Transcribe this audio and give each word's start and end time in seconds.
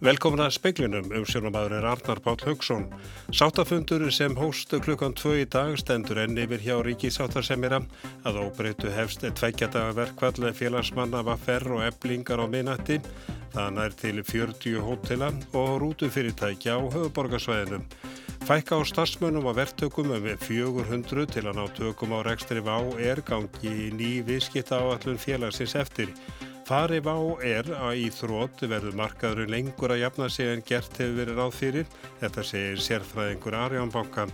Velkomin 0.00 0.40
að 0.40 0.54
speiklinum 0.54 1.10
um 1.12 1.24
sjónumæður 1.28 1.74
er 1.76 1.86
Arnar 1.90 2.22
Páll 2.24 2.40
Haugsson. 2.46 2.86
Sáttafundur 3.36 4.06
sem 4.08 4.32
hóst 4.38 4.72
klukkan 4.80 5.12
2 5.12 5.34
í 5.42 5.44
dag 5.52 5.74
stendur 5.76 6.22
enn 6.22 6.40
yfir 6.40 6.64
hjá 6.64 6.78
ríkisáttarsemjara 6.86 7.82
að 8.24 8.38
óbreytu 8.40 8.88
hefst 8.94 9.28
tveggjadaga 9.28 9.92
verkvall 9.98 10.54
félagsmanna 10.56 11.20
vaffer 11.28 11.68
og 11.76 11.84
eblingar 11.84 12.40
á 12.40 12.48
minnati. 12.48 12.96
Þannig 13.52 13.84
er 13.84 13.98
til 14.00 14.24
40 14.24 14.80
hótela 14.88 15.34
og 15.52 15.76
rútufyrirtækja 15.84 16.80
á 16.80 16.82
höfuborgarsvæðinu. 16.96 17.84
Fækka 18.48 18.80
á 18.80 18.88
starfsmönum 18.88 19.52
og 19.52 19.58
verktökum 19.60 20.16
um 20.16 20.24
400 20.32 21.28
til 21.28 21.44
að 21.44 21.60
ná 21.60 21.66
tökum 21.76 22.16
á 22.16 22.24
rekstri 22.24 22.64
vá 22.64 22.80
er 22.96 23.20
gangi 23.20 23.92
ný 23.92 24.24
viðskipta 24.24 24.80
áallun 24.80 25.20
félagsins 25.20 25.76
eftir. 25.76 26.08
Farið 26.70 27.08
á 27.10 27.18
er 27.42 27.68
að 27.74 27.96
í 27.98 28.10
þrótt 28.14 28.60
verður 28.70 28.94
markaður 28.94 29.48
lengur 29.50 29.90
að 29.90 30.04
jafna 30.04 30.28
sig 30.30 30.52
en 30.52 30.60
gert 30.62 31.00
hefur 31.00 31.16
verið 31.16 31.40
ráð 31.40 31.56
fyrir. 31.58 31.88
Þetta 32.20 32.44
segir 32.46 32.84
sérfræðingur 32.84 33.56
Arjónbanka. 33.58 34.28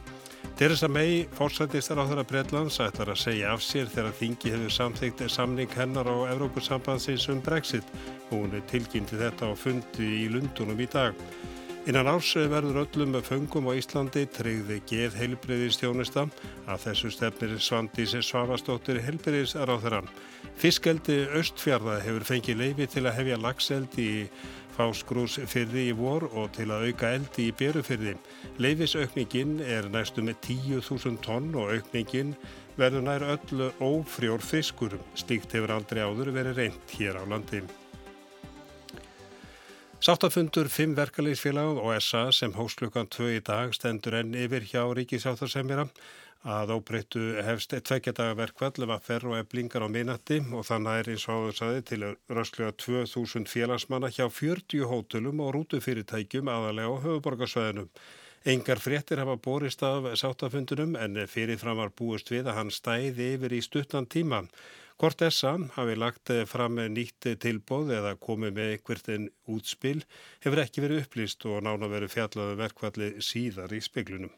Theresa 0.61 0.91
May, 0.93 1.23
fórsættistar 1.33 1.97
á 1.97 2.05
þeirra 2.05 2.27
Breitlands, 2.29 2.77
ætlar 2.85 3.15
að 3.15 3.23
segja 3.23 3.55
af 3.55 3.65
sér 3.65 3.89
þegar 3.89 4.19
þingi 4.21 4.53
hefur 4.53 4.77
samþygt 4.77 5.25
samning 5.33 5.73
hennar 5.80 6.13
á 6.13 6.17
Evrópussambandsins 6.35 7.25
um 7.33 7.41
Brexit. 7.41 7.89
Hún 8.29 8.53
tilkynnti 8.69 9.16
þetta 9.16 9.49
á 9.49 9.53
fundi 9.57 10.13
í 10.27 10.29
Lundunum 10.29 10.85
í 10.85 10.91
dag. 10.93 11.16
Innan 11.87 12.09
árs 12.11 12.33
verður 12.35 12.81
öllum 12.81 13.13
föngum 13.23 13.69
á 13.71 13.79
Íslandi 13.79 14.25
treyði 14.35 14.81
geð 14.91 15.15
heilbreyðistjónista 15.21 16.25
að 16.67 16.81
þessu 16.83 17.13
stefnir 17.15 17.53
Svandís 17.63 18.17
Svavastóttir 18.27 18.99
heilbreyðisráþurann. 19.07 20.11
Fiskeldi 20.59 21.21
Östfjörða 21.38 22.01
hefur 22.02 22.27
fengið 22.27 22.59
leifi 22.65 22.91
til 22.91 23.05
að 23.07 23.16
hefja 23.21 23.38
lagseldi 23.38 24.09
í 24.16 24.27
fásgrúsfyrði 24.75 25.87
í 25.93 25.95
vor 25.95 26.27
og 26.33 26.51
til 26.59 26.73
að 26.75 26.91
auka 26.91 27.15
eldi 27.21 27.49
í 27.52 27.57
berufyrði. 27.63 28.19
Leifisaukningin 28.59 29.60
er 29.63 29.87
næstu 29.87 30.27
með 30.27 30.43
10.000 30.51 31.23
tonn 31.23 31.55
og 31.55 31.71
aukningin 31.71 32.35
verður 32.75 33.07
nær 33.07 33.30
öllu 33.38 33.71
ófrjór 33.79 34.43
fiskur. 34.43 34.99
Stíkt 35.15 35.55
hefur 35.55 35.79
aldrei 35.79 36.03
áður 36.03 36.35
verið 36.35 36.65
reynd 36.65 36.97
hér 36.99 37.23
á 37.23 37.25
landi. 37.30 37.63
Sáttafundur 39.97 40.69
fimm 40.69 40.93
verkefliðsfélag 40.93 41.79
og 41.80 41.95
SA 42.05 42.27
sem 42.35 42.52
hósklukkan 42.52 43.09
2 43.09 43.30
í 43.39 43.41
dag 43.41 43.73
stendur 43.73 44.19
enn 44.19 44.35
yfir 44.37 44.66
hjá 44.69 44.83
ríkisáttasemjara 44.93 45.87
að 46.47 46.75
óbreyttu 46.77 47.23
hefst 47.47 47.73
tveggjadaga 47.73 48.37
verkvall 48.38 48.85
að 48.85 49.07
ferru 49.09 49.33
og 49.33 49.41
eblingar 49.41 49.83
á 49.83 49.88
minati 49.88 50.43
og 50.53 50.69
þannig 50.69 51.01
er 51.01 51.11
eins 51.15 51.25
og 51.27 51.41
áður 51.41 51.57
saði 51.59 51.83
til 51.88 52.03
rösklega 52.29 52.77
2000 52.85 53.49
félagsmanna 53.51 54.13
hjá 54.13 54.29
40 54.29 54.85
hótelum 54.93 55.41
og 55.41 55.55
rútufyrirtækjum 55.57 56.53
aðalega 56.53 56.93
á 56.93 57.03
höfuborgarsvæðinum. 57.09 57.88
Engar 58.47 58.79
fréttir 58.79 59.19
hafa 59.19 59.41
borist 59.43 59.83
af 59.83 60.13
sáttafundunum 60.21 60.93
en 61.01 61.25
fyrirfram 61.27 61.81
var 61.81 61.97
búist 61.97 62.31
við 62.31 62.47
að 62.47 62.60
hann 62.60 62.71
stæði 62.71 63.33
yfir 63.35 63.57
í 63.57 63.65
stuttan 63.65 64.06
tíma. 64.06 64.44
Hvort 64.97 65.21
þessa 65.21 65.50
hafi 65.75 65.94
lagt 66.00 66.31
fram 66.49 66.78
nýtt 66.93 67.27
tilbóð 67.43 67.91
eða 67.99 68.15
komið 68.16 68.55
með 68.56 68.71
einhvert 68.77 69.11
en 69.12 69.28
útspil 69.53 69.99
hefur 70.47 70.62
ekki 70.62 70.84
verið 70.84 71.03
upplýst 71.05 71.44
og 71.50 71.61
nána 71.66 71.91
verið 71.93 72.15
fjallaðu 72.15 72.55
um 72.56 72.62
verkvalli 72.62 73.09
síðar 73.21 73.75
í 73.77 73.83
speglunum. 73.84 74.33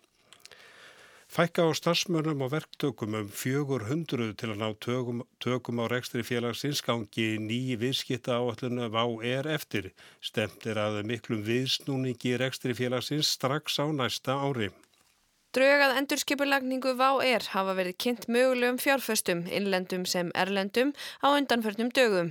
Fækka 1.28 1.68
á 1.68 1.70
starfsmörnum 1.76 2.42
og 2.46 2.50
verktökum 2.56 3.14
um 3.20 3.28
400 3.28 4.32
til 4.40 4.48
að 4.48 4.62
ná 4.64 4.68
tökum, 4.80 5.22
tökum 5.44 5.82
á 5.84 5.86
rekstri 5.92 6.24
félagsins 6.24 6.80
gangi 6.82 7.28
ný 7.36 7.76
viðskitta 7.78 8.40
áallinu 8.40 8.88
á 8.88 9.06
er 9.20 9.46
eftir. 9.52 9.92
Stemt 10.24 10.64
er 10.66 10.80
að 10.80 11.02
miklum 11.04 11.44
viðsnúningi 11.44 12.32
rekstri 12.40 12.72
félagsins 12.74 13.30
strax 13.36 13.76
á 13.76 13.86
næsta 13.92 14.40
ári. 14.40 14.72
Draugað 15.58 15.96
endurskipulagningu 15.98 16.92
VÁ-ER 16.94 17.48
hafa 17.50 17.72
verið 17.74 17.96
kynnt 18.04 18.26
mögulegum 18.30 18.76
fjárföstum, 18.78 19.40
innlendum 19.50 20.04
sem 20.06 20.28
erlendum, 20.38 20.92
á 21.18 21.34
undanförnum 21.34 21.88
dögum. 21.90 22.28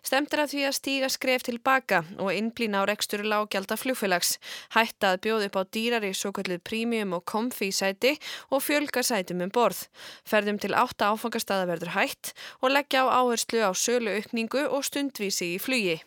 Stemt 0.00 0.32
er 0.32 0.46
að 0.46 0.54
því 0.54 0.62
að 0.64 0.76
stíga 0.78 1.10
skref 1.12 1.44
tilbaka 1.44 2.00
og 2.16 2.32
innblýna 2.32 2.80
á 2.80 2.88
rekstur 2.88 3.20
lággjald 3.20 3.74
af 3.74 3.84
flugfélags, 3.84 4.38
hætta 4.72 5.12
að 5.12 5.20
bjóða 5.26 5.50
upp 5.50 5.60
á 5.60 5.62
dýrari 5.76 6.14
svo 6.16 6.32
kallið 6.32 6.64
prímium 6.64 7.12
og 7.18 7.26
komfi 7.28 7.68
sæti 7.68 8.14
og 8.48 8.64
fjölga 8.64 9.04
sætum 9.04 9.44
um 9.44 9.52
borð. 9.52 9.84
Ferðum 10.24 10.56
til 10.62 10.72
átta 10.72 11.12
áfangastada 11.12 11.68
verður 11.68 11.92
hætt 11.98 12.32
og 12.64 12.72
leggja 12.72 13.04
á 13.04 13.12
áherslu 13.20 13.60
á 13.60 13.76
sölu 13.76 14.16
aukningu 14.16 14.64
og 14.72 14.88
stundvísi 14.88 15.52
í 15.58 15.60
flugi. 15.60 16.00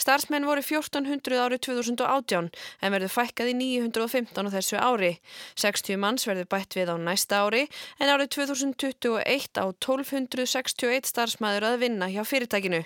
Starfsmenn 0.00 0.46
voru 0.48 0.62
1400 0.64 1.42
árið 1.44 1.62
2018 1.68 2.48
en 2.82 2.94
verður 2.94 3.14
fækkað 3.16 3.52
í 3.52 3.54
915 3.60 4.48
á 4.48 4.54
þessu 4.56 4.80
ári. 4.80 5.12
60 5.54 6.00
manns 6.02 6.26
verður 6.28 6.50
bætt 6.54 6.78
við 6.78 6.92
á 6.92 6.96
næsta 6.98 7.44
ári 7.46 7.66
en 7.98 8.12
árið 8.12 8.32
2021 8.38 9.62
á 9.62 9.64
1261 9.70 11.12
starfsmæður 11.12 11.70
að 11.70 11.80
vinna 11.86 12.10
hjá 12.12 12.24
fyrirtækinu. 12.26 12.82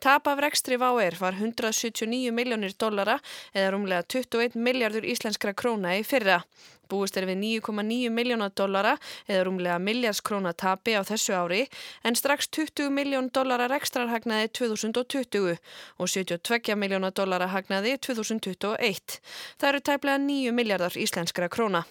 Tap 0.00 0.28
af 0.30 0.40
rekstri 0.40 0.78
VAR 0.80 1.16
var 1.20 1.36
179 1.36 2.32
miljónir 2.32 2.72
dollara 2.80 3.18
eða 3.52 3.72
rúmlega 3.74 4.06
21 4.14 4.56
miljardur 4.56 5.04
íslenskra 5.04 5.52
króna 5.52 5.92
í 5.98 6.06
fyrra. 6.08 6.40
Búist 6.88 7.16
er 7.20 7.26
við 7.28 7.38
9,9 7.42 8.12
miljónar 8.14 8.54
dollara 8.56 8.96
eða 9.26 9.44
rúmlega 9.48 9.78
miljardskróna 9.82 10.54
tapi 10.56 10.96
á 10.96 11.02
þessu 11.04 11.36
ári 11.36 11.66
en 12.02 12.16
strax 12.18 12.48
20 12.48 12.90
miljón 12.94 13.30
dollara 13.34 13.68
rekstrarhagnaði 13.70 14.48
2020 14.60 15.58
og 15.98 16.08
72 16.08 16.78
miljónar 16.78 17.12
dollara 17.12 17.50
hagnaði 17.52 17.98
2021. 18.08 19.20
Það 19.60 19.70
eru 19.72 19.84
tæplega 19.90 20.18
9 20.24 20.56
miljardar 20.56 20.96
íslenskra 20.96 21.48
króna. 21.52 21.84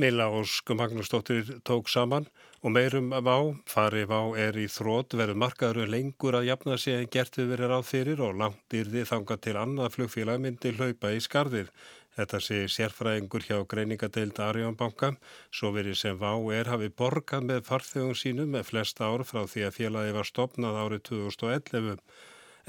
Mila 0.00 0.30
Ósk 0.30 0.70
Magnúsdóttir 0.70 1.44
tók 1.62 1.88
saman 1.88 2.26
og 2.62 2.70
meirum 2.70 3.10
vá, 3.10 3.36
fari 3.66 4.04
vá 4.06 4.32
er 4.38 4.56
í 4.56 4.68
þrótt 4.70 5.16
verður 5.18 5.40
markaður 5.42 5.90
lengur 5.90 6.38
að 6.38 6.46
jafna 6.46 6.76
sig 6.78 6.94
en 6.96 7.10
gert 7.10 7.36
við 7.36 7.50
verið 7.52 7.72
ráð 7.72 7.88
fyrir 7.88 8.22
og 8.24 8.38
langt 8.38 8.76
yrði 8.80 9.02
þanga 9.10 9.36
til 9.44 9.56
annað 9.58 9.96
flugfélag 9.96 10.40
myndi 10.40 10.72
hlaupa 10.76 11.10
í 11.12 11.20
skarðir. 11.20 11.72
Þetta 12.18 12.38
sé 12.42 12.56
sérfræðingur 12.66 13.44
hjá 13.46 13.60
greiningadeild 13.70 14.38
Arjónbanka, 14.42 15.12
svo 15.54 15.70
verið 15.76 15.94
sem 16.00 16.16
VÁ 16.18 16.32
er 16.56 16.70
hafi 16.72 16.88
borgað 17.02 17.46
með 17.50 17.62
farþegum 17.68 18.16
sínum 18.18 18.50
með 18.56 18.66
flesta 18.72 19.06
ár 19.06 19.22
frá 19.28 19.44
því 19.46 19.62
að 19.68 19.76
félagi 19.78 20.16
var 20.16 20.28
stopnað 20.30 20.80
árið 20.82 21.04
2011. 21.10 22.02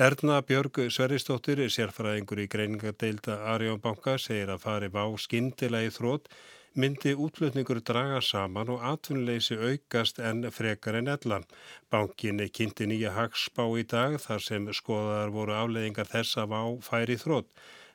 Erna 0.07 0.38
Björg 0.46 0.78
Sveristóttir, 0.94 1.63
sérfræðingur 1.74 2.44
í 2.46 2.47
greiningadeild 2.53 3.31
Arjónbanka, 3.34 4.16
segir 4.22 4.53
að 4.53 4.63
fari 4.68 4.94
VÁ 4.94 5.03
skindilega 5.25 5.90
í 5.90 5.96
þrótt, 5.97 6.29
myndi 6.78 7.18
útlutningur 7.18 7.81
draga 7.84 8.22
saman 8.23 8.69
og 8.72 8.85
atvinnuleysi 8.94 9.58
aukast 9.58 10.22
en 10.22 10.46
frekar 10.53 11.02
en 11.02 11.09
ellan. 11.18 11.50
Bankin 11.90 12.46
kynnti 12.53 12.88
nýja 12.88 13.18
hagspá 13.18 13.66
í 13.73 13.90
dag 13.90 14.22
þar 14.22 14.47
sem 14.47 14.72
skoðar 14.72 15.34
voru 15.34 15.58
afleðingar 15.58 16.13
þess 16.13 16.38
að 16.38 16.53
VÁ 16.53 16.62
færi 16.85 17.18
þrótt 17.25 17.50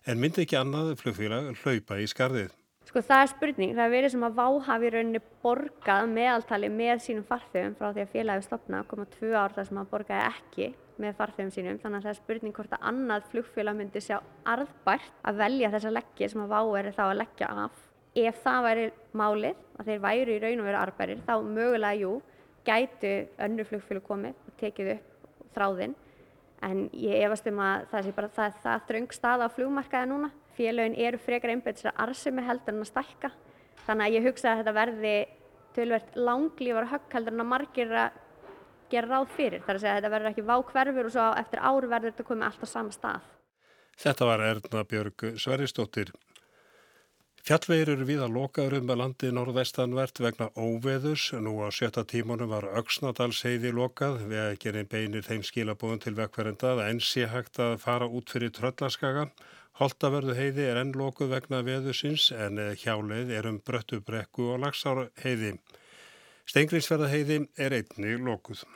en 0.07 0.23
myndi 0.23 0.45
ekki 0.45 0.57
annað 0.59 0.95
flugfélag 1.01 1.51
hlaupa 1.65 1.99
í 1.99 2.07
skarðið. 2.11 2.55
Sko 2.87 3.03
það 3.03 3.23
er 3.25 3.31
spurning, 3.33 3.71
það 3.75 3.85
er 3.85 3.93
verið 3.97 4.13
sem 4.15 4.25
að 4.29 4.37
Vá 4.39 4.47
hafi 4.69 4.91
rauninni 4.95 5.21
borgað 5.43 6.05
meðaltali 6.13 6.69
með 6.71 7.01
sínum 7.03 7.25
farþegum 7.27 7.75
frá 7.81 7.89
því 7.89 8.05
að 8.05 8.13
félagi 8.13 8.45
stopna 8.47 8.83
koma 8.87 9.07
tvö 9.17 9.33
ár 9.35 9.57
þar 9.57 9.67
sem 9.67 9.81
að 9.81 9.89
borgaði 9.91 10.29
ekki 10.29 10.69
með 11.03 11.19
farþegum 11.19 11.51
sínum 11.57 11.81
þannig 11.83 11.99
að 11.99 12.07
það 12.07 12.13
er 12.13 12.21
spurning 12.21 12.55
hvort 12.55 12.77
að 12.79 12.87
annað 12.93 13.27
flugfélag 13.33 13.79
myndi 13.81 14.05
sjá 14.07 14.21
arðbært 14.55 15.11
að 15.27 15.43
velja 15.43 15.73
þessa 15.75 15.95
leggji 15.97 16.31
sem 16.31 16.47
að 16.47 16.55
Vá 16.55 16.61
er 16.79 16.93
þá 16.95 17.05
að 17.09 17.19
leggja 17.25 17.51
af. 17.67 17.83
Ef 18.17 18.41
það 18.47 18.63
væri 18.71 18.89
málið, 19.19 19.61
að 19.77 19.91
þeir 19.91 20.03
væri 20.07 20.37
í 20.37 20.41
raun 20.47 20.63
og 20.63 20.71
veru 20.71 20.83
arðbærir, 20.85 21.27
þá 21.27 21.35
mögulega 21.43 22.01
jú, 22.01 22.15
gætu 22.65 23.15
önnu 23.43 23.67
flugfélag 23.67 24.07
komið 24.07 24.39
og 24.47 24.59
tekið 24.63 24.95
upp 24.95 25.51
þráðinn 25.57 25.99
en 26.67 26.85
ég 26.93 27.25
efast 27.25 27.47
um 27.51 27.63
að 27.63 27.87
það 27.93 28.07
sé 28.07 28.15
bara 28.17 28.33
það, 28.37 28.61
það 28.65 28.85
þröng 28.91 29.17
stað 29.17 29.45
á 29.47 29.49
flugmarkaði 29.55 30.11
núna. 30.11 30.31
Félögin 30.57 30.99
eru 31.07 31.21
frekar 31.21 31.53
einbæðis 31.53 31.89
að 31.89 32.05
arsumi 32.07 32.45
heldur 32.47 32.75
en 32.75 32.85
að 32.85 32.91
stækka 32.91 33.33
þannig 33.87 34.07
að 34.07 34.17
ég 34.17 34.27
hugsa 34.27 34.53
að 34.53 34.63
þetta 34.63 34.77
verði 34.77 35.17
tölvert 35.77 36.17
langlífar 36.17 36.89
högg 36.93 37.17
heldur 37.19 37.37
en 37.37 37.45
að 37.45 37.51
margir 37.53 37.93
að 37.93 38.23
gera 38.91 39.11
ráð 39.11 39.33
fyrir. 39.37 39.63
Það 39.65 39.73
er 39.73 39.79
að 39.79 39.85
segja 39.85 39.95
að 39.95 39.99
þetta 40.01 40.13
verður 40.15 40.31
ekki 40.31 40.47
vákverfur 40.51 41.09
og 41.09 41.15
svo 41.17 41.27
eftir 41.41 41.63
ár 41.63 41.89
verður 41.91 42.13
þetta 42.13 42.29
komið 42.31 42.49
alltaf 42.49 42.71
sama 42.71 42.95
stað. 42.95 43.33
Þetta 43.97 44.29
var 44.29 44.45
Erna 44.45 44.85
Björg 44.87 45.27
Sveristóttir. 45.41 46.13
Fjallvegir 47.47 47.93
eru 47.93 48.05
við 48.09 48.23
að 48.25 48.33
lokaður 48.35 48.75
um 48.81 48.89
að 48.91 48.97
landi 48.99 49.29
norðvestanvert 49.31 50.19
vegna 50.19 50.49
óveðus. 50.59 51.29
Nú 51.39 51.53
á 51.63 51.71
sjötta 51.71 52.03
tímunum 52.03 52.51
var 52.51 52.65
Öksnadalsheiði 52.81 53.71
lokað 53.71 54.25
við 54.33 54.41
að 54.43 54.55
gera 54.65 54.83
beinir 54.91 55.23
þeim 55.23 55.45
skilabóðum 55.47 56.01
til 56.03 56.13
vekkverenda 56.19 56.73
að 56.73 56.83
enn 56.89 56.99
sé 56.99 57.29
hægt 57.31 57.61
að 57.63 57.77
fara 57.85 58.09
út 58.11 58.35
fyrir 58.35 58.51
tröllaskaga. 58.57 59.29
Holtaverðu 59.79 60.35
heiði 60.35 60.67
er 60.73 60.81
enn 60.81 60.91
lokuð 60.99 61.31
vegna 61.37 61.61
veðusins 61.63 62.33
en 62.35 62.59
hjáleið 62.83 63.31
er 63.39 63.47
um 63.53 63.61
bröttubrekku 63.63 64.49
og 64.57 64.65
lagsárheiði. 64.65 65.53
Stengriðsferðaheiði 66.51 67.45
er 67.63 67.79
einni 67.79 68.19
lokuð. 68.27 68.67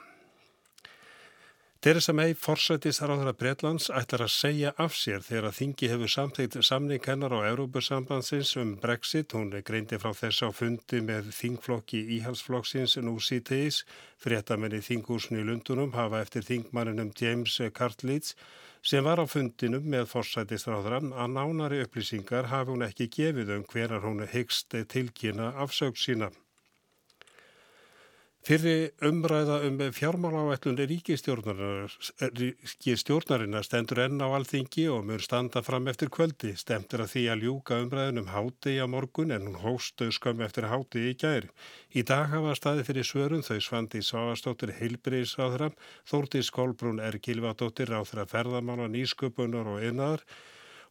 Theresa 1.81 2.13
May, 2.13 2.35
forsættisráðara 2.37 3.31
Breitlands, 3.33 3.87
ætlar 3.89 4.21
að 4.27 4.29
segja 4.35 4.71
af 4.83 4.93
sér 4.93 5.23
þegar 5.25 5.47
að 5.47 5.55
þingi 5.57 5.87
hefur 5.89 6.11
samþýtt 6.13 6.57
samning 6.67 7.07
hennar 7.09 7.33
á 7.33 7.49
Európusambandsins 7.49 8.51
um 8.61 8.75
Brexit. 8.83 9.33
Hún 9.33 9.49
greindi 9.65 9.97
frá 9.97 10.11
þess 10.13 10.45
á 10.45 10.53
fundi 10.53 10.99
með 11.01 11.31
þingflokki 11.33 12.03
íhalsflokksins 12.19 12.99
nú 13.01 13.15
sítegis. 13.17 13.81
Fréttamenni 14.21 14.83
þingúsni 14.85 15.41
í 15.41 15.47
Lundunum 15.47 15.95
hafa 15.97 16.21
eftir 16.21 16.45
þingmanninum 16.45 17.09
James 17.17 17.57
Cartleeds 17.73 18.35
sem 18.85 19.01
var 19.01 19.17
á 19.17 19.25
fundinum 19.25 19.81
með 19.81 20.05
forsættisráðara 20.13 21.01
að 21.01 21.33
nánari 21.33 21.81
upplýsingar 21.87 22.53
hafi 22.53 22.75
hún 22.75 22.85
ekki 22.85 23.09
gefið 23.09 23.57
um 23.57 23.65
hverjar 23.65 24.05
hún 24.05 24.21
hyggst 24.29 24.77
tilkynna 24.93 25.55
afsög 25.65 25.97
sína. 25.97 26.29
Fyrir 28.41 28.89
umræða 29.05 29.59
um 29.67 29.75
fjármáláætlunni 29.93 30.87
ríkistjórnarinnar 30.89 33.67
stendur 33.67 33.99
enn 34.01 34.17
á 34.17 34.33
alþingi 34.33 34.89
og 34.89 35.05
mör 35.05 35.21
standa 35.21 35.61
fram 35.61 35.85
eftir 35.91 36.09
kvöldi. 36.09 36.57
Stemtir 36.57 37.05
að 37.05 37.11
því 37.13 37.23
að 37.29 37.41
ljúka 37.45 37.77
umræðin 37.83 38.21
um 38.23 38.31
háti 38.33 38.81
á 38.81 38.89
morgun 38.89 39.29
en 39.35 39.45
hún 39.45 39.61
hóstu 39.61 40.09
skömm 40.09 40.41
eftir 40.41 40.65
háti 40.73 41.05
í 41.11 41.13
gæri. 41.13 41.53
Í 41.93 42.01
dag 42.01 42.33
hafa 42.33 42.57
staði 42.57 42.81
fyrir 42.87 43.05
svörun 43.05 43.45
þau 43.45 43.61
Svandi 43.61 44.01
Sáastóttir 44.01 44.73
Heilbriðsráðra, 44.79 45.69
Þórtís 46.09 46.49
Kolbrún 46.49 46.97
R. 46.97 47.21
Gilvardóttir 47.21 47.93
Ráðra 47.93 48.25
ferðamála, 48.25 48.89
nýsköpunar 48.89 49.69
og 49.69 49.85
einnaðar 49.85 50.25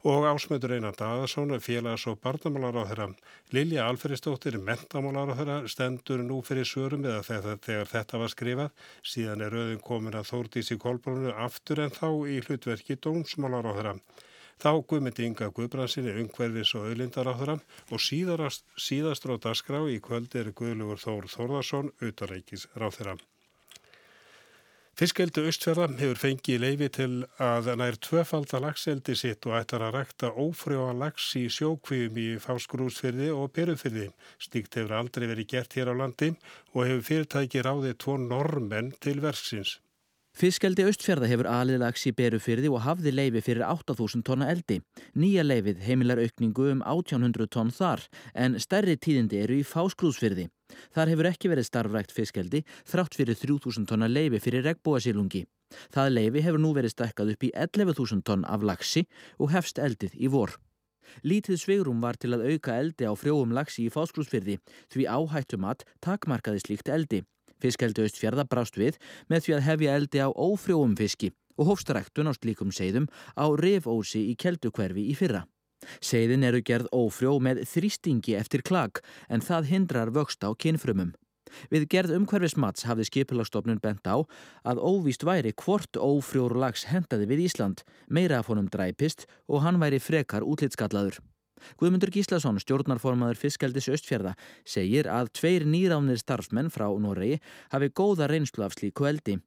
og 0.02 0.24
ásmöndur 0.24 0.72
Einar 0.72 0.94
Dagarsson, 0.96 1.50
félags- 1.60 2.06
og 2.06 2.20
barnamálar 2.20 2.76
á 2.80 2.84
þeirra. 2.88 3.14
Lilja 3.52 3.84
Alferistóttir, 3.84 4.56
mentamálar 4.56 5.28
á 5.28 5.34
þeirra, 5.36 5.68
stendur 5.68 6.22
nú 6.24 6.40
fyrir 6.42 6.64
sörum 6.64 7.04
eða 7.04 7.20
þegar, 7.20 7.58
þegar 7.60 7.86
þetta 7.92 8.18
var 8.18 8.28
skrifað. 8.32 8.70
Síðan 9.04 9.44
er 9.44 9.52
auðin 9.52 9.82
komin 9.84 10.16
að 10.16 10.30
þórtís 10.32 10.72
í 10.72 10.78
kolbrónu 10.78 11.34
aftur 11.36 11.80
en 11.80 11.90
þá 11.90 12.08
í 12.28 12.40
hlutverki 12.40 12.96
dómsmálar 12.96 13.68
á 13.68 13.72
þeirra. 13.76 13.94
Þá 14.60 14.72
guðmyndi 14.88 15.24
Inga 15.24 15.50
Guðbransinni 15.56 16.16
umhverfis 16.20 16.74
og 16.76 16.88
auðlindar 16.88 17.28
á 17.28 17.34
þeirra 17.36 17.58
og 17.92 18.00
síðast 18.00 19.24
á 19.28 19.36
dagskrá 19.36 19.84
í 19.88 20.00
kvöld 20.00 20.34
er 20.36 20.52
Guðlugur 20.52 21.00
Þór 21.00 21.28
Þórðarsson, 21.28 21.92
utarækis 22.00 22.68
ráð 22.76 22.96
þeirra. 23.00 23.16
Fiskeldu 25.00 25.46
Östfjörða 25.48 25.86
hefur 25.96 26.18
fengið 26.20 26.58
leifi 26.60 26.88
til 26.92 27.12
að 27.40 27.70
nær 27.80 27.96
tvöfalda 28.04 28.58
lagseldi 28.60 29.14
sitt 29.16 29.46
og 29.48 29.54
ættar 29.56 29.86
að 29.86 29.94
rækta 29.96 30.28
ófrjóa 30.42 30.90
lags 30.92 31.30
í 31.40 31.46
sjókvíum 31.48 32.18
í 32.20 32.26
fásgrúsfyrði 32.44 33.30
og 33.32 33.48
perufyrði. 33.56 34.10
Stíkt 34.36 34.76
hefur 34.76 34.98
aldrei 34.98 35.30
verið 35.30 35.48
gert 35.54 35.78
hér 35.78 35.94
á 35.96 36.04
landi 36.04 36.34
og 36.74 36.84
hefur 36.84 37.06
fyrirtæki 37.08 37.64
ráðið 37.64 37.96
tvo 38.04 38.18
normenn 38.26 38.92
til 39.00 39.22
verksins. 39.24 39.78
Fiskeldi 40.30 40.84
Östfjörða 40.86 41.26
hefur 41.26 41.48
alið 41.50 41.80
lags 41.82 42.04
í 42.06 42.12
berufyrði 42.14 42.70
og 42.70 42.84
hafði 42.84 43.12
leifi 43.12 43.42
fyrir 43.42 43.64
8000 43.66 44.22
tonna 44.24 44.46
eldi. 44.52 44.78
Nýja 45.18 45.42
leifið 45.42 45.82
heimilar 45.82 46.22
aukningu 46.22 46.68
um 46.70 46.84
1800 46.86 47.50
tonn 47.50 47.72
þar 47.74 48.04
en 48.34 48.54
stærri 48.62 48.94
tíðindi 48.96 49.42
eru 49.42 49.58
í 49.58 49.66
fásgrúsfyrði. 49.66 50.46
Þar 50.94 51.12
hefur 51.12 51.28
ekki 51.32 51.50
verið 51.50 51.66
starfrækt 51.66 52.14
fiskeldi 52.14 52.62
þrátt 52.86 53.18
fyrir 53.18 53.38
3000 53.42 53.90
tonna 53.90 54.08
leifi 54.08 54.38
fyrir 54.40 54.64
regnbúasílungi. 54.68 55.44
Það 55.90 56.14
leifi 56.14 56.46
hefur 56.46 56.62
nú 56.62 56.72
verið 56.78 56.94
stekkað 56.94 57.34
upp 57.34 57.46
í 57.46 57.52
11.000 57.66 58.26
tonn 58.26 58.46
af 58.46 58.62
laxi 58.62 59.06
og 59.38 59.50
hefst 59.50 59.82
eldið 59.82 60.14
í 60.14 60.30
vor. 60.30 60.54
Lítið 61.26 61.58
svegrum 61.58 62.00
var 62.00 62.14
til 62.14 62.36
að 62.36 62.46
auka 62.52 62.78
eldi 62.78 63.06
á 63.10 63.12
frjóum 63.18 63.50
laxi 63.56 63.88
í 63.88 63.92
fáskrúsfyrði 63.92 64.60
því 64.94 65.10
áhættumat 65.10 65.82
takmarkaði 66.06 66.62
slíkt 66.62 66.88
eldi. 66.94 67.24
Fiskeldi 67.60 68.06
austfjörða 68.06 68.46
brást 68.48 68.80
við 68.80 68.98
með 69.28 69.46
því 69.46 69.56
að 69.56 69.66
hefja 69.68 69.94
eldi 70.00 70.24
á 70.24 70.28
ófrjóum 70.32 70.96
fiski 70.98 71.32
og 71.60 71.72
hófstaræktun 71.72 72.30
á 72.30 72.32
slíkum 72.34 72.72
seiðum 72.72 73.08
á 73.36 73.46
rifósi 73.60 74.26
í 74.32 74.36
keldukverfi 74.40 75.10
í 75.12 75.16
fyrra. 75.18 75.44
Seiðin 76.04 76.44
eru 76.44 76.60
gerð 76.64 76.90
ófrjó 76.92 77.38
með 77.40 77.64
þrýstingi 77.68 78.36
eftir 78.36 78.64
klag 78.66 79.00
en 79.28 79.44
það 79.44 79.72
hindrar 79.72 80.12
vöxt 80.12 80.44
á 80.44 80.52
kynfrumum. 80.52 81.14
Við 81.72 81.88
gerð 81.90 82.14
umhverfismats 82.18 82.86
hafði 82.86 83.08
skipilagstofnun 83.08 83.80
bent 83.82 84.06
á 84.06 84.22
að 84.62 84.82
óvíst 84.82 85.24
væri 85.26 85.54
hvort 85.64 85.98
ófrjór 85.98 86.54
lags 86.54 86.86
hendaði 86.92 87.26
við 87.32 87.44
Ísland, 87.48 87.82
meira 88.08 88.38
af 88.40 88.52
honum 88.52 88.70
dræpist 88.70 89.26
og 89.48 89.64
hann 89.64 89.80
væri 89.82 89.98
frekar 89.98 90.46
útlitskallaður. 90.46 91.18
Guðmundur 91.80 92.12
Gíslason, 92.14 92.60
stjórnarformaður 92.62 93.40
Fiskaldis 93.40 93.90
Östfjörða, 93.92 94.36
segir 94.64 95.10
að 95.10 95.32
tveir 95.40 95.66
nýránir 95.68 96.20
starfsmenn 96.20 96.72
frá 96.72 96.88
Noregi 96.90 97.40
hafi 97.72 97.90
góða 97.90 98.28
reynslu 98.30 98.66
af 98.66 98.76
slíku 98.78 99.08
eldi. 99.10 99.38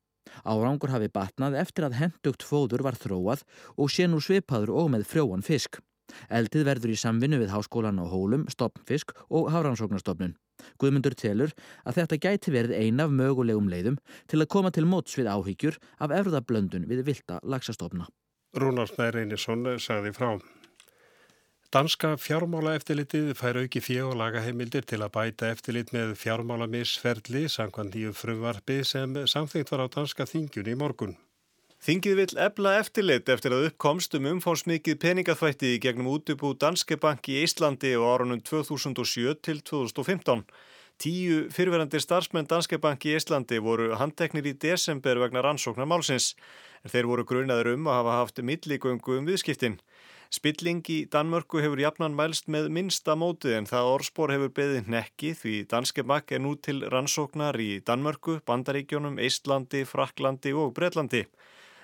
Árangur 0.47 0.93
hafi 0.93 1.09
batnað 1.11 1.57
eftir 1.59 1.87
að 1.87 1.97
hendugt 1.99 2.45
fóður 2.47 2.83
var 2.85 2.97
þróað 2.99 3.43
og 3.77 3.91
sé 3.91 4.07
nú 4.07 4.21
svipaður 4.23 4.71
og 4.79 4.93
með 4.93 5.07
frjóan 5.09 5.43
fisk. 5.45 5.81
Eldið 6.29 6.65
verður 6.67 6.93
í 6.93 6.99
samvinnu 6.99 7.39
við 7.41 7.53
Háskólan 7.53 8.01
á 8.01 8.05
Hólum, 8.07 8.47
Stopnfisk 8.51 9.13
og 9.29 9.51
Hárannsóknarstofnun. 9.53 10.35
Guðmundur 10.79 11.15
telur 11.17 11.53
að 11.83 11.99
þetta 11.99 12.19
gæti 12.25 12.53
verið 12.53 12.75
eina 12.77 13.07
af 13.07 13.15
mögulegum 13.15 13.69
leiðum 13.71 13.97
til 14.31 14.41
að 14.41 14.51
koma 14.55 14.71
til 14.71 14.85
móts 14.89 15.17
við 15.17 15.31
áhyggjur 15.31 15.79
af 15.99 16.13
erðablöndun 16.19 16.87
við 16.89 17.05
vilda 17.09 17.39
lagsastofna. 17.43 18.07
Rúnar 18.53 18.91
Snær 18.91 19.17
Einarsson 19.17 19.65
sagði 19.81 20.13
frá. 20.13 20.37
Danska 21.73 22.11
fjármála 22.21 22.75
eftirlitið 22.77 23.31
fær 23.33 23.57
auki 23.63 23.79
fjö 23.81 24.03
og 24.11 24.19
lagaheimildir 24.19 24.85
til 24.85 24.99
að 25.01 25.15
bæta 25.15 25.47
eftirlit 25.49 25.89
með 25.95 26.11
fjármála 26.21 26.67
misferðli 26.69 27.47
sangkvæmt 27.49 27.95
nýju 27.95 28.11
frumvarfi 28.13 28.75
sem 28.85 29.15
samþýtt 29.31 29.71
var 29.73 29.81
á 29.81 29.87
danska 29.95 30.27
þingjun 30.29 30.69
í 30.69 30.75
morgun. 30.77 31.15
Þingið 31.81 32.19
vill 32.19 32.37
ebla 32.45 32.75
eftirlit 32.77 33.31
eftir 33.33 33.55
að 33.57 33.65
uppkomst 33.71 34.13
um 34.19 34.27
umfómsmikið 34.35 34.99
peningaþvætti 35.01 35.71
gegnum 35.81 36.11
útubú 36.13 36.53
Danske 36.53 36.99
Bank 37.01 37.25
í 37.33 37.39
Íslandi 37.41 37.95
á 37.97 38.05
árunum 38.05 38.43
2007 38.45 39.41
til 39.41 39.65
2015. 39.65 40.45
Tíu 41.01 41.39
fyrverandi 41.49 41.97
starfsmenn 41.97 42.51
Danske 42.53 42.77
Bank 42.77 43.01
í 43.09 43.17
Íslandi 43.17 43.57
voru 43.57 43.95
handteknir 43.97 44.45
í 44.45 44.53
desember 44.53 45.17
vegna 45.25 45.41
rannsóknar 45.41 45.89
málsins. 45.89 46.35
Þeir 46.85 47.09
voru 47.09 47.25
grunaður 47.25 47.73
um 47.73 47.89
að 47.89 47.99
hafa 48.03 48.21
haft 48.21 48.45
milligöngu 48.45 49.17
um 49.17 49.25
viðskiptin. 49.25 49.81
Spilling 50.33 50.81
í 50.89 51.03
Danmörku 51.13 51.59
hefur 51.61 51.77
jafnan 51.77 52.15
mælst 52.17 52.47
með 52.49 52.71
minsta 52.73 53.13
mótið 53.13 53.51
en 53.59 53.67
það 53.69 53.89
orspor 53.91 54.31
hefur 54.33 54.49
beðið 54.57 54.87
nekki 54.89 55.35
því 55.37 55.51
Danske 55.69 56.01
Bank 56.09 56.31
er 56.33 56.41
nú 56.41 56.55
til 56.57 56.79
rannsóknar 56.89 57.59
í 57.61 57.83
Danmörku, 57.85 58.39
Bandaríkjónum, 58.49 59.19
Íslandi, 59.21 59.83
Fraklandi 59.85 60.55
og 60.57 60.71
Breitlandi. 60.73 61.27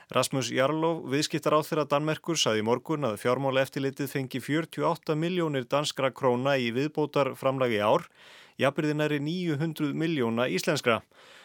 Rasmus 0.09 0.49
Jarlov, 0.49 1.03
viðskiptar 1.13 1.53
á 1.53 1.61
þeirra 1.61 1.85
Danmerkur, 1.91 2.39
saði 2.41 2.63
morgun 2.65 3.05
að 3.05 3.19
fjármála 3.21 3.61
eftirlitið 3.67 4.09
fengi 4.09 4.41
48 4.41 5.13
miljónir 5.13 5.67
danskra 5.69 6.09
króna 6.09 6.55
í 6.57 6.71
viðbótar 6.73 7.35
framlagi 7.37 7.77
ár, 7.85 8.07
jafnbyrðin 8.57 9.05
er 9.05 9.13
900 9.21 9.93
miljóna 9.93 10.47
íslenskra. 10.49 11.03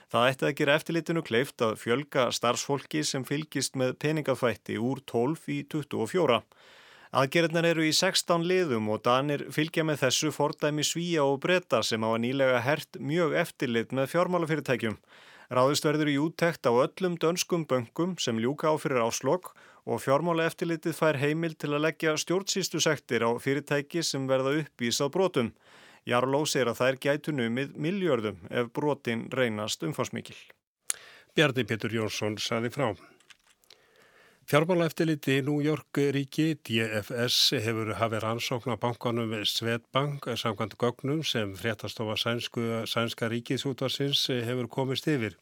Það 0.09 0.31
ætti 0.31 0.49
að 0.49 0.55
gera 0.62 0.79
eftirlitinu 0.81 1.25
kleift 1.26 1.61
að 1.67 1.76
fjölga 1.83 2.31
starfsfólki 2.33 3.05
sem 3.05 3.29
fylgist 3.29 3.76
með 3.76 3.99
peningafætti 4.00 4.81
úr 4.81 5.05
12 5.05 5.52
í 5.52 5.61
24. 5.69 6.40
Aðgerðnar 7.14 7.68
eru 7.68 7.85
í 7.87 7.92
16 7.94 8.42
liðum 8.42 8.88
og 8.90 9.04
Danir 9.06 9.44
fylgja 9.54 9.85
með 9.87 10.00
þessu 10.00 10.33
fordæmi 10.35 10.83
svíja 10.83 11.23
og 11.23 11.37
breyta 11.44 11.78
sem 11.87 12.02
á 12.02 12.11
að 12.11 12.25
nýlega 12.25 12.62
hert 12.64 12.99
mjög 12.99 13.37
eftirlit 13.38 13.94
með 13.94 14.09
fjármálafyrirtækjum. 14.16 14.97
Ráðist 15.54 15.87
verður 15.87 16.11
í 16.11 16.16
úttekt 16.18 16.66
á 16.66 16.75
öllum 16.75 17.14
dönskum 17.23 17.68
böngum 17.71 18.16
sem 18.18 18.42
ljúka 18.42 18.75
á 18.75 18.75
fyrir 18.83 19.04
áslokk 19.06 19.52
og 19.87 20.02
fjármála 20.02 20.49
eftirlitið 20.50 20.99
fær 20.99 21.21
heimil 21.23 21.54
til 21.54 21.71
að 21.76 21.85
leggja 21.87 22.16
stjórnsýstu 22.18 22.83
sektir 22.83 23.23
á 23.23 23.30
fyrirtæki 23.38 24.02
sem 24.02 24.26
verða 24.26 24.59
uppvísað 24.64 25.14
brotum. 25.14 25.54
Jarló 26.11 26.42
segir 26.50 26.73
að 26.73 26.83
þær 26.83 27.02
gætu 27.06 27.38
numið 27.38 27.78
miljörðum 27.78 28.42
ef 28.50 28.75
brotin 28.75 29.28
reynast 29.30 29.87
umfansmikil. 29.87 30.40
Bjarni 31.38 31.62
Petur 31.62 31.94
Jónsson 31.94 32.42
saði 32.42 32.75
frá. 32.75 32.90
Fjármála 34.47 34.85
eftirliti 34.85 35.41
New 35.41 35.61
York 35.61 35.97
ríki 35.97 36.53
DFS 36.61 37.55
hefur 37.65 37.95
hafið 37.97 38.21
rannsókn 38.21 38.75
á 38.75 38.77
bankanum 38.77 39.31
Svetbank 39.49 40.27
samkvæmt 40.37 40.75
gögnum 40.77 41.23
sem 41.25 41.55
fréttastofa 41.57 42.17
sænska 42.85 43.29
ríkisútvarsins 43.33 44.27
hefur 44.29 44.69
komist 44.69 45.09
yfir. 45.09 45.39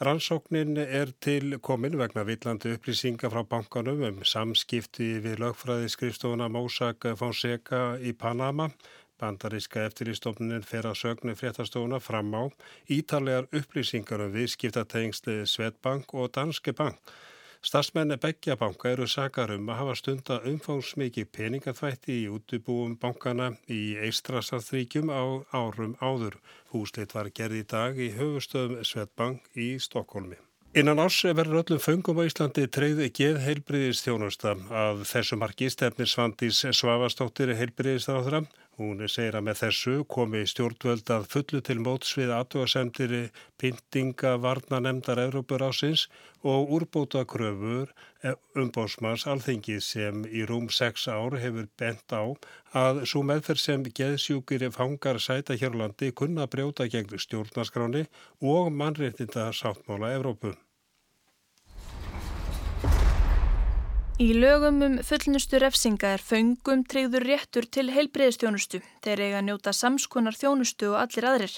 Rannsóknin 0.00 0.80
er 0.80 1.12
til 1.20 1.58
komin 1.60 1.98
vegna 2.00 2.24
villandi 2.24 2.72
upplýsinga 2.72 3.28
frá 3.28 3.44
bankanum 3.44 4.00
um 4.08 4.22
samskipti 4.24 5.20
við 5.20 5.36
lögfræði 5.44 5.90
skrifstofuna 5.92 6.48
Mossack 6.48 7.04
Fonseca 7.20 7.98
í 8.00 8.14
Panama. 8.16 8.70
Bandaríska 9.20 9.84
eftirlýstofnunin 9.90 10.64
fer 10.64 10.88
að 10.88 10.96
sögnu 11.02 11.36
fréttastofuna 11.36 12.00
fram 12.00 12.32
á 12.32 12.48
ítarlegar 12.88 13.50
upplýsingar 13.52 14.24
um 14.24 14.32
viðskiptatengsli 14.32 15.42
Svetbank 15.44 16.16
og 16.16 16.32
Danske 16.32 16.72
Bank. 16.72 16.96
Starsmenni 17.62 18.16
Beggja 18.18 18.56
banka 18.58 18.90
eru 18.90 19.06
sakar 19.06 19.52
um 19.54 19.68
að 19.70 19.76
hafa 19.78 19.92
stunda 20.00 20.38
umfánsmikið 20.50 21.28
peningaþvætti 21.36 22.16
í 22.24 22.30
útubúum 22.34 22.96
bankana 22.98 23.52
í 23.70 23.94
Eistrasarþríkjum 24.02 25.12
á 25.14 25.22
árum 25.54 25.92
áður. 26.02 26.40
Húsleitt 26.74 27.14
var 27.14 27.30
gerð 27.30 27.60
í 27.60 27.66
dag 27.70 28.00
í 28.02 28.08
höfustöðum 28.16 28.82
Svetbank 28.82 29.46
í 29.54 29.76
Stokkólmi. 29.78 30.40
Innan 30.74 31.04
ás 31.04 31.20
verður 31.22 31.62
öllum 31.62 31.84
föngum 31.84 32.18
á 32.18 32.26
Íslandi 32.26 32.66
treyði 32.66 33.10
geð 33.14 33.38
heilbriðist 33.46 34.08
þjónusta 34.08 34.56
að 34.82 35.06
þessu 35.12 35.38
marki 35.38 35.70
stefnir 35.70 36.10
Svandís 36.10 36.64
Svavastóttir 36.66 37.54
heilbriðist 37.54 38.10
á 38.10 38.18
það. 38.26 38.50
Hún 38.80 39.02
segir 39.12 39.36
að 39.36 39.44
með 39.46 39.58
þessu 39.60 39.94
komi 40.14 40.40
stjórnvöld 40.48 41.10
að 41.12 41.26
fullu 41.34 41.58
til 41.68 41.76
móts 41.84 42.14
við 42.16 42.30
aðtúasemtir 42.32 43.12
pyntinga 43.60 44.32
varnanemdar 44.40 45.20
Európur 45.26 45.64
ásins 45.66 46.06
og 46.54 46.72
úrbóta 46.78 47.26
kröfur 47.28 47.92
umbósmars 48.64 49.26
alþengi 49.28 49.76
sem 49.84 50.24
í 50.24 50.46
rúm 50.48 50.72
6 50.72 51.06
ár 51.12 51.36
hefur 51.44 51.68
bent 51.84 52.16
á 52.16 52.24
að 52.86 53.04
svo 53.12 53.22
meðferð 53.28 53.64
sem 53.66 53.86
geðsjúkir 54.00 54.68
fangar 54.72 55.20
sæta 55.20 55.58
hérlandi 55.60 56.08
kunna 56.16 56.48
brjóta 56.48 56.88
gegn 56.88 57.20
stjórnaskráni 57.26 58.06
og 58.40 58.72
mannréttinda 58.72 59.50
sáttmála 59.52 60.16
Európu. 60.16 60.56
Í 64.22 64.36
lögum 64.36 64.76
um 64.86 64.92
fullnustu 65.02 65.58
refsinga 65.58 66.12
er 66.14 66.22
föngum 66.22 66.84
treyður 66.86 67.24
réttur 67.26 67.66
til 67.74 67.88
heilbreyðstjónustu. 67.90 68.78
Þeir 69.02 69.22
eiga 69.24 69.38
að 69.40 69.46
njóta 69.48 69.72
samskonar 69.74 70.36
þjónustu 70.38 70.92
og 70.92 70.98
allir 71.00 71.26
aðrir. 71.26 71.54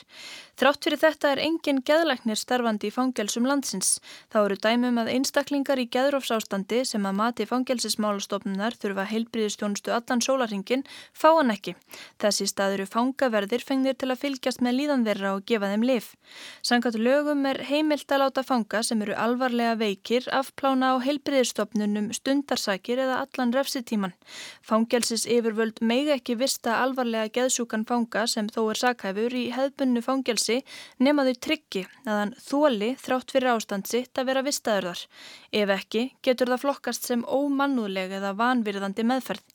Þrátt 0.56 0.87
fyrir 0.87 1.00
þetta 1.02 1.33
er 1.35 1.42
engin 1.44 1.80
geðlæknir 1.85 2.38
starfandi 2.40 2.88
í 2.88 2.94
fangelsum 2.94 3.44
landsins. 3.50 3.99
Þá 4.33 4.38
eru 4.44 4.56
dæmum 4.64 5.00
að 5.02 5.11
einstaklingar 5.16 5.83
í 5.83 5.88
geðrófsástandi 5.92 6.85
sem 6.88 7.04
að 7.04 7.18
mati 7.18 7.47
fangelsismálastofnunar 7.50 8.78
þurfa 8.80 9.04
heilbreyðstjónustu 9.11 9.92
allan 9.92 10.25
sólaringin 10.25 10.87
fá 11.12 11.35
hann 11.35 11.52
ekki. 11.52 11.75
Þessi 12.23 12.49
stað 12.49 12.78
eru 12.78 12.88
fangaverðir 12.88 13.66
fengnir 13.66 13.99
til 13.99 14.09
að 14.14 14.23
fylgjast 14.23 14.64
með 14.64 14.78
líðanverra 14.78 15.35
og 15.35 15.44
gefa 15.50 15.73
þeim 15.75 15.85
lif. 15.90 16.14
Sangat 16.62 16.97
lögum 16.97 17.44
er 17.50 17.61
heimilt 17.68 18.09
að 18.09 18.25
láta 18.25 18.47
fanga 18.47 18.80
sem 18.87 19.04
eru 19.04 19.18
alvarlega 19.18 19.76
veikir 19.83 20.30
afplána 20.33 20.94
á 20.94 21.02
heilbreyðstofnunum 21.04 22.12
stundar 22.14 22.53
réttarsakir 22.54 22.99
eða 22.99 23.25
allan 23.25 23.52
refsitíman. 23.52 24.12
Fangelsis 24.62 25.26
yfirvöld 25.26 25.80
meiga 25.82 26.14
ekki 26.14 26.37
vista 26.38 26.78
alvarlega 26.82 27.32
geðsjúkan 27.34 27.84
fanga 27.87 28.26
sem 28.26 28.49
þó 28.49 28.70
er 28.70 28.80
sakhæfur 28.80 29.34
í 29.34 29.50
hefðbunnu 29.54 30.02
fangelsi 30.02 30.62
nema 30.99 31.25
þau 31.25 31.34
tryggi 31.40 31.84
að 32.06 32.20
hann 32.20 32.34
þóli 32.38 32.94
þrátt 33.00 33.34
fyrir 33.34 33.54
ástand 33.54 33.90
sitt 33.90 34.18
að 34.18 34.30
vera 34.30 34.44
vistaður 34.46 34.92
þar. 34.92 35.04
Ef 35.52 35.75
ekki 35.78 36.06
getur 36.23 36.52
það 36.52 36.64
flokkast 36.64 37.04
sem 37.11 37.25
ómannúðleg 37.26 38.18
eða 38.20 38.34
vanvirðandi 38.38 39.04
meðferð. 39.04 39.53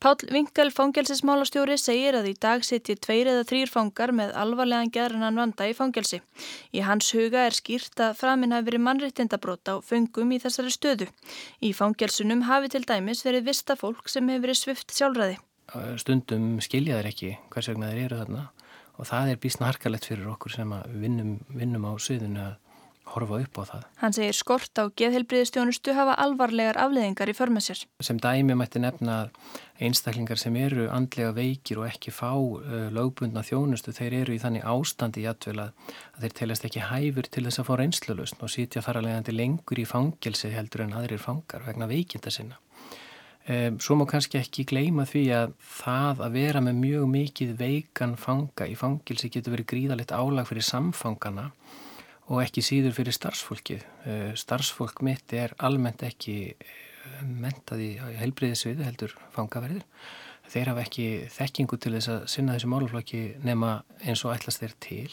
Pál 0.00 0.16
Vinkel 0.32 0.70
fangelsismálastjóri 0.72 1.74
segir 1.76 2.16
að 2.16 2.30
í 2.30 2.32
dag 2.40 2.62
sitji 2.64 2.94
tveir 3.04 3.28
eða 3.28 3.42
þrýr 3.50 3.68
fangar 3.68 4.14
með 4.16 4.30
alvarlegan 4.32 4.88
gerðanan 4.94 5.36
vanda 5.36 5.66
í 5.68 5.74
fangelsi. 5.76 6.22
Í 6.72 6.80
hans 6.86 7.10
huga 7.12 7.42
er 7.44 7.52
skýrt 7.52 8.00
að 8.00 8.14
framinn 8.16 8.54
hafi 8.56 8.70
verið 8.70 8.82
mannriktindabrót 8.86 9.68
á 9.68 9.76
fengum 9.84 10.32
í 10.32 10.38
þessari 10.40 10.72
stöðu. 10.72 11.10
Í 11.60 11.74
fangelsunum 11.76 12.46
hafi 12.48 12.72
til 12.72 12.80
dæmis 12.88 13.20
verið 13.28 13.50
vista 13.50 13.76
fólk 13.76 14.08
sem 14.08 14.32
hefur 14.32 14.46
verið 14.46 14.60
svift 14.62 14.96
sjálfræði. 14.96 15.36
Stundum 16.00 16.48
skilja 16.64 16.96
þeir 16.96 17.10
ekki 17.12 17.36
hvers 17.52 17.68
vegna 17.68 17.92
þeir 17.92 18.06
eru 18.06 18.22
þarna 18.22 18.46
og 18.96 19.12
það 19.12 19.34
er 19.34 19.44
bísna 19.44 19.68
harkalett 19.68 20.08
fyrir 20.08 20.32
okkur 20.32 20.56
sem 20.56 20.72
vinnum, 20.96 21.36
vinnum 21.52 21.84
á 21.84 21.92
söðinu 22.00 22.46
að 22.48 22.56
horfa 23.14 23.40
upp 23.42 23.58
á 23.58 23.62
það. 23.70 23.86
Hann 24.00 24.14
segir 24.16 24.36
skort 24.36 24.80
á 24.80 24.84
geðhelbriðistjónustu 25.00 25.94
hafa 25.96 26.14
alvarlegar 26.22 26.78
afleðingar 26.80 27.32
í 27.32 27.34
förmessir. 27.36 27.82
Sem 28.02 28.20
dæmi 28.22 28.56
mætti 28.58 28.82
nefna 28.82 29.18
einstaklingar 29.80 30.40
sem 30.40 30.56
eru 30.60 30.88
andlega 30.92 31.32
veikir 31.36 31.80
og 31.80 31.88
ekki 31.88 32.12
fá 32.14 32.32
uh, 32.32 32.88
lögbundna 32.94 33.42
þjónustu, 33.46 33.94
þeir 33.96 34.18
eru 34.22 34.36
í 34.36 34.40
þannig 34.42 34.66
ástandi 34.68 35.24
jætvel 35.24 35.58
að, 35.66 35.92
að 36.14 36.26
þeir 36.26 36.36
telast 36.40 36.66
ekki 36.68 36.86
hæfur 36.90 37.30
til 37.30 37.46
þess 37.48 37.62
að 37.62 37.70
fá 37.70 37.74
reynslulust 37.80 38.42
og 38.44 38.56
að 38.90 39.04
leiðandi 39.06 39.36
lengur 39.36 39.80
í 39.80 39.86
fangelsi 39.88 40.52
heldur 40.54 40.84
en 40.86 40.98
aðrir 40.98 41.22
fangar 41.22 41.64
vegna 41.66 41.88
veikinda 41.90 42.32
sinna. 42.34 42.60
Um, 43.50 43.78
svo 43.80 43.96
má 43.96 44.04
kannski 44.06 44.36
ekki 44.38 44.66
gleima 44.68 45.06
því 45.08 45.22
að 45.32 45.54
það 45.64 46.18
að 46.26 46.34
vera 46.36 46.60
með 46.62 46.82
mjög 46.82 47.06
mikið 47.08 47.54
veikan 47.58 48.12
fanga 48.20 48.66
í 48.68 48.76
fangilsi 48.78 49.30
getur 49.32 49.56
verið 49.56 49.70
gríðalegt 49.72 50.12
álag 50.12 50.46
fyrir 50.50 50.66
samfangana 50.68 51.46
og 52.30 52.42
ekki 52.44 52.62
síður 52.64 52.94
fyrir 52.94 53.16
starfsfólkið. 53.16 53.84
Eh, 54.06 54.30
starfsfólk 54.38 55.02
mitt 55.06 55.34
er 55.34 55.54
almennt 55.58 56.04
ekki 56.06 56.36
eh, 56.54 57.22
mentað 57.26 57.82
í 57.84 57.90
heilbriðisviðu 58.20 58.86
heldur 58.86 59.16
fangaverðir. 59.34 59.86
Þeir 60.50 60.72
hafa 60.72 60.84
ekki 60.86 61.08
þekkingu 61.30 61.78
til 61.78 61.94
þess 61.96 62.10
að 62.10 62.22
sinna 62.32 62.56
þessu 62.56 62.70
máluflokki 62.70 63.22
nema 63.46 63.80
eins 64.02 64.24
og 64.26 64.34
ætlast 64.34 64.62
þeir 64.62 64.76
til. 64.82 65.10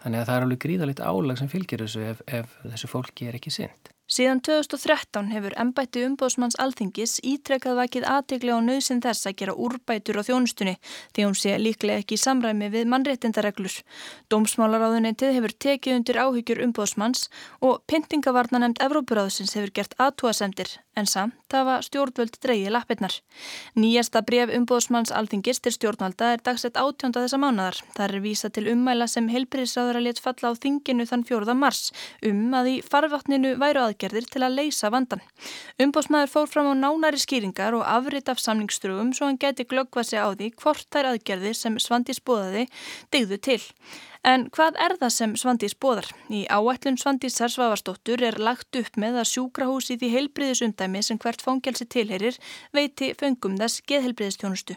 Þannig 0.00 0.22
að 0.22 0.28
það 0.28 0.36
er 0.36 0.46
alveg 0.46 0.62
gríðalegt 0.64 1.02
álag 1.04 1.40
sem 1.40 1.50
fylgir 1.52 1.84
þessu 1.84 2.04
ef, 2.12 2.22
ef 2.28 2.54
þessu 2.64 2.88
fólki 2.88 3.28
er 3.28 3.36
ekki 3.36 3.52
synd. 3.52 3.90
Síðan 4.10 4.40
2013 4.42 5.28
hefur 5.30 5.54
ennbætti 5.62 6.00
umbóðsmanns 6.02 6.56
alþingis 6.58 7.20
ítrekkað 7.22 7.76
vakið 7.78 8.06
aðteglega 8.10 8.58
á 8.58 8.66
nöðsin 8.66 8.98
þess 9.04 9.28
að 9.30 9.36
gera 9.38 9.54
úrbætur 9.54 10.18
á 10.18 10.26
þjónustunni 10.26 10.74
því 11.14 11.26
hún 11.28 11.36
sé 11.38 11.54
líklega 11.62 12.02
ekki 12.02 12.18
í 12.18 12.22
samræmi 12.24 12.72
við 12.74 12.90
mannréttindareglur. 12.90 13.76
Dómsmálaráðunetið 14.34 15.36
hefur 15.38 15.54
tekið 15.62 15.94
undir 16.00 16.18
áhyggjur 16.24 16.62
umbóðsmanns 16.66 17.28
og 17.62 17.86
pyntingavarnanemnd 17.86 18.82
Evrópuráðsins 18.82 19.54
hefur 19.54 19.70
gert 19.78 19.94
aðtúasendir 20.02 20.82
en 20.98 21.06
samt 21.06 21.54
hafa 21.54 21.78
stjórnvöld 21.86 22.34
dreyið 22.42 22.74
lappirnar. 22.74 23.14
Nýjasta 23.78 24.26
bref 24.26 24.50
umbóðsmanns 24.58 25.14
alþingis 25.14 25.62
til 25.62 25.72
stjórnvalda 25.76 26.34
er 26.34 26.42
dagsett 26.42 26.74
átjónda 26.74 27.22
þessa 27.22 27.38
mánadar. 27.38 27.78
Það 27.94 28.06
er 28.08 28.20
vísa 28.26 28.50
til 28.50 28.66
ummæla 28.74 29.06
sem 29.06 29.30
heilbriðsráður 29.30 30.02
að 34.06 34.16
let 34.16 34.30
falla 34.30 34.46
á 34.46 34.56
þinginu 34.56 34.80
þann 34.80 35.20
4. 35.20 35.50
mars 35.50 35.60
að 35.60 35.60
í 35.60 35.60
farvatninu 35.60 35.60
væru 35.60 35.64
að 35.64 35.80
aðgerðir 35.80 35.86
til 35.90 36.00
að 36.00 36.00
leysa 36.00 36.00
vandan. 36.00 36.00
Umbósmaður 36.00 36.30
fór 36.30 36.48
fram 36.48 36.70
á 36.70 36.74
nánari 36.74 37.20
skýringar 37.20 37.74
og 37.74 37.84
afrit 37.84 38.28
af 38.28 38.40
samningstrugum 38.40 39.12
svo 39.12 39.26
hann 39.26 39.38
geti 39.38 39.64
glöggvað 39.64 40.08
sig 40.08 40.20
á 40.20 40.28
því 40.32 40.52
hvort 40.56 40.86
þær 40.90 41.10
aðgerðir 41.12 41.54
sem 41.54 41.78
Svandís 41.78 42.20
bóðaði 42.20 42.66
degðu 43.12 43.38
til. 43.38 43.62
En 44.24 44.50
hvað 44.52 44.76
er 44.76 44.96
það 45.00 45.12
sem 45.14 45.36
Svandís 45.36 45.74
bóðar? 45.74 46.10
Í 46.28 46.44
áætlun 46.48 47.00
Svandís 47.00 47.38
Sarsvavarsdóttur 47.40 48.20
er 48.22 48.36
lagt 48.38 48.76
upp 48.76 48.96
með 49.00 49.22
að 49.22 49.30
sjúkrahúsi 49.32 49.96
því 49.96 50.12
heilbriðisundæmi 50.16 51.02
sem 51.02 51.18
hvert 51.18 51.40
fóngelsi 51.40 51.88
tilherir 51.88 52.36
veiti 52.72 53.14
föngum 53.16 53.56
þess 53.60 53.80
geðheilbriðistjónustu 53.88 54.76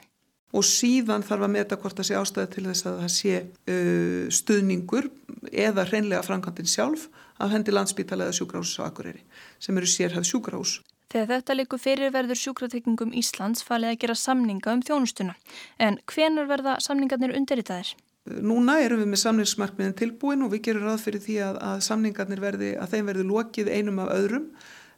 og 0.54 0.62
síðan 0.62 1.24
þarf 1.26 1.48
að 1.48 1.54
meta 1.56 1.78
hvort 1.82 1.98
það 1.98 2.06
sé 2.06 2.18
ástæði 2.20 2.50
til 2.54 2.64
þess 2.68 2.86
að 2.86 2.98
það 3.02 3.14
sé 3.16 3.38
uh, 3.42 4.26
stuðningur 4.30 5.08
eða 5.50 5.88
hreinlega 5.90 6.22
framkvæmdinn 6.28 6.70
sjálf 6.70 7.08
af 7.40 7.54
hendi 7.54 7.74
landsbítala 7.74 8.28
eða 8.28 8.38
sjúkrahús 8.40 8.78
á 8.82 8.90
Akureyri 8.90 9.24
sem 9.60 9.78
eru 9.78 9.90
sérhæð 9.90 10.28
sjúkrahús. 10.30 10.80
Þegar 11.14 11.30
þetta 11.30 11.56
likur 11.60 11.82
fyrir 11.82 12.14
verður 12.14 12.40
sjúkratekningum 12.42 13.12
Íslands 13.14 13.62
falið 13.66 13.92
að 13.92 14.00
gera 14.02 14.16
samninga 14.18 14.74
um 14.74 14.82
þjónustuna. 14.82 15.36
En 15.78 16.00
hvenar 16.10 16.48
verða 16.50 16.80
samningarnir 16.82 17.36
undirritaðir? 17.38 17.92
Núna 18.24 18.80
erum 18.80 19.04
við 19.04 19.12
með 19.12 19.22
samningsmarkmiðin 19.22 19.98
tilbúin 20.00 20.46
og 20.46 20.54
við 20.54 20.64
gerum 20.70 20.88
ráð 20.88 21.04
fyrir 21.04 21.22
því 21.22 21.36
að, 21.44 21.60
að 21.70 21.84
samningarnir 21.86 22.42
verði, 22.42 22.72
að 22.80 22.96
þeim 22.96 23.12
verði 23.12 23.26
lokið 23.30 23.70
einum 23.76 24.00
af 24.00 24.14
öðrum. 24.16 24.48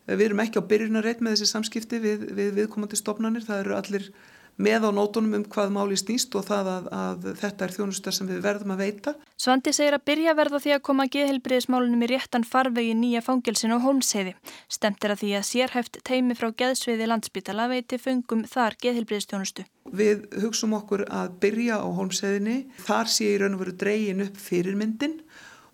Við 0.05 0.25
erum 0.27 0.43
ekki 0.45 0.61
á 0.61 0.69
byrjunarreit 0.69 1.23
með 1.25 1.35
þessi 1.35 1.49
samskipti 1.49 1.99
við, 2.03 2.27
við 2.37 2.51
viðkomandi 2.61 2.99
stopnarnir. 2.99 3.43
Það 3.47 3.63
eru 3.63 3.77
allir 3.79 4.07
með 4.55 4.87
á 4.87 4.91
nótunum 4.95 5.35
um 5.39 5.45
hvað 5.51 5.73
máli 5.75 5.97
snýst 5.99 6.35
og 6.37 6.45
það 6.47 6.69
að, 6.71 6.85
að 6.95 7.25
þetta 7.41 7.65
er 7.65 7.73
þjónustar 7.75 8.15
sem 8.15 8.29
við 8.29 8.41
verðum 8.45 8.73
að 8.75 8.83
veita. 8.83 9.13
Svandi 9.41 9.73
segir 9.75 9.97
að 9.97 10.05
byrja 10.09 10.35
verða 10.37 10.61
því 10.63 10.75
að 10.75 10.83
koma 10.87 11.07
geðhelbriðismálunum 11.11 12.05
í 12.05 12.09
réttan 12.13 12.47
farvegi 12.47 12.93
nýja 12.95 13.23
fangilsinu 13.25 13.77
og 13.77 13.85
hólmsheiði. 13.85 14.35
Stemt 14.71 15.03
er 15.03 15.15
að 15.15 15.23
því 15.23 15.31
að 15.39 15.47
sérhæft 15.49 15.99
teimi 16.07 16.37
frá 16.39 16.51
geðsviði 16.55 17.09
landsbytala 17.11 17.67
veiti 17.71 17.99
fungum 17.99 18.45
þar 18.49 18.79
geðhelbriðistjónustu. 18.85 19.67
Við 19.95 20.25
hugsum 20.41 20.75
okkur 20.79 21.05
að 21.11 21.35
byrja 21.43 21.81
á 21.83 21.87
hólmsheiðinni. 21.99 22.57
Þar 22.87 23.11
sé 23.11 23.33
í 23.33 23.39
raun 23.41 23.57
og 23.57 23.65
veru 23.65 23.75
dreyin 23.83 24.23
upp 24.25 24.39
fyrirmyndin 24.39 25.19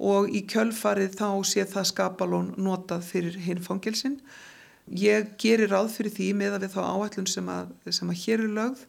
og 0.02 0.32
í 0.34 0.42
kjölfarið 0.50 1.20
þá 1.20 1.28
sé 1.46 1.66
það 1.70 1.92
skapalón 1.92 2.54
notað 2.58 3.06
fyrir 3.06 3.38
hinn 3.46 3.62
fangilsin. 3.62 4.18
Ég 4.92 5.36
gerir 5.40 5.72
ráð 5.72 5.94
fyrir 5.96 6.12
því 6.12 6.28
með 6.36 6.58
að 6.58 6.66
við 6.66 6.74
þá 6.76 6.82
áætlun 6.84 7.30
sem 7.32 7.48
að, 7.52 7.70
sem 7.96 8.10
að 8.12 8.22
hér 8.26 8.44
er 8.44 8.56
lögð 8.58 8.82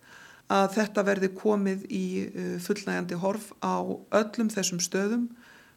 að 0.52 0.72
þetta 0.74 1.04
verði 1.06 1.30
komið 1.38 1.84
í 1.86 2.06
uh, 2.26 2.56
fullnægandi 2.64 3.18
horf 3.22 3.52
á 3.62 3.78
öllum 4.18 4.50
þessum 4.52 4.82
stöðum, 4.82 5.28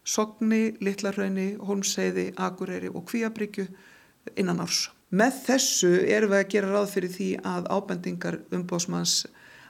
Sogni, 0.06 0.76
Littlarhrauni, 0.82 1.56
Holmseiði, 1.66 2.28
Akureyri 2.38 2.90
og 2.92 3.06
Kvíabryggju 3.10 3.66
innan 4.38 4.62
árs. 4.62 4.88
Með 5.14 5.38
þessu 5.46 5.92
erum 6.10 6.32
við 6.34 6.42
að 6.42 6.50
gera 6.54 6.72
ráð 6.74 6.92
fyrir 6.92 7.12
því 7.14 7.28
að 7.46 7.70
ábendingar 7.70 8.40
umbóðsmanns 8.54 9.16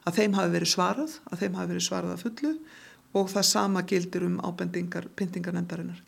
að 0.09 0.21
þeim 0.21 0.37
hafi 0.39 0.53
verið 0.55 0.73
svarað, 0.73 1.17
að 1.29 1.43
þeim 1.43 1.57
hafi 1.59 1.73
verið 1.75 1.87
svarað 1.87 2.15
að 2.15 2.25
fullu 2.25 2.53
og 3.17 3.31
það 3.33 3.47
sama 3.49 3.85
gildir 3.89 4.25
um 4.27 4.41
ábendingar 4.45 5.09
pyntingarnendarinnar. 5.17 6.01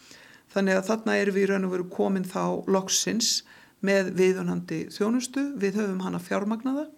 Þannig 0.53 0.79
að 0.81 0.89
þarna 0.89 1.17
erum 1.21 1.37
við 1.37 1.45
í 1.45 1.49
raun 1.51 1.69
og 1.69 1.75
veru 1.75 1.89
komin 1.93 2.29
þá 2.29 2.43
loksins 2.69 3.43
með 3.85 4.13
viðunandi 4.19 4.85
þjónustu, 4.95 5.45
við 5.61 5.81
höfum 5.83 6.03
hana 6.05 6.21
fjármagnaða. 6.23 6.89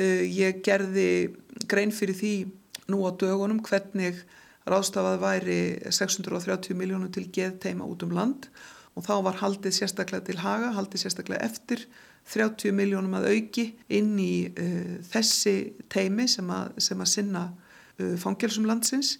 Uh, 0.00 0.22
ég 0.24 0.62
gerði 0.64 1.08
grein 1.70 1.92
fyrir 1.94 2.16
því 2.16 2.34
nú 2.90 3.04
á 3.06 3.10
dögunum 3.14 3.62
hvernig 3.64 4.20
ráðstafað 4.70 5.18
væri 5.22 5.60
630 5.92 6.76
miljónum 6.78 7.10
til 7.12 7.26
geðteima 7.32 7.86
út 7.88 8.04
um 8.06 8.14
land. 8.14 8.48
Og 8.98 9.06
þá 9.06 9.14
var 9.28 9.40
haldið 9.40 9.76
sérstaklega 9.76 10.26
til 10.26 10.40
haga, 10.42 10.72
haldið 10.74 11.04
sérstaklega 11.04 11.46
eftir 11.46 11.84
30 12.30 12.74
miljónum 12.76 13.14
að 13.18 13.30
auki 13.34 13.66
inn 13.92 14.16
í 14.20 14.34
uh, 14.50 14.96
þessi 15.12 15.56
teimi 15.92 16.28
sem 16.30 16.48
að, 16.52 16.74
sem 16.82 17.00
að 17.00 17.12
sinna 17.14 17.44
uh, 17.50 18.16
fangelsum 18.20 18.68
landsins 18.68 19.16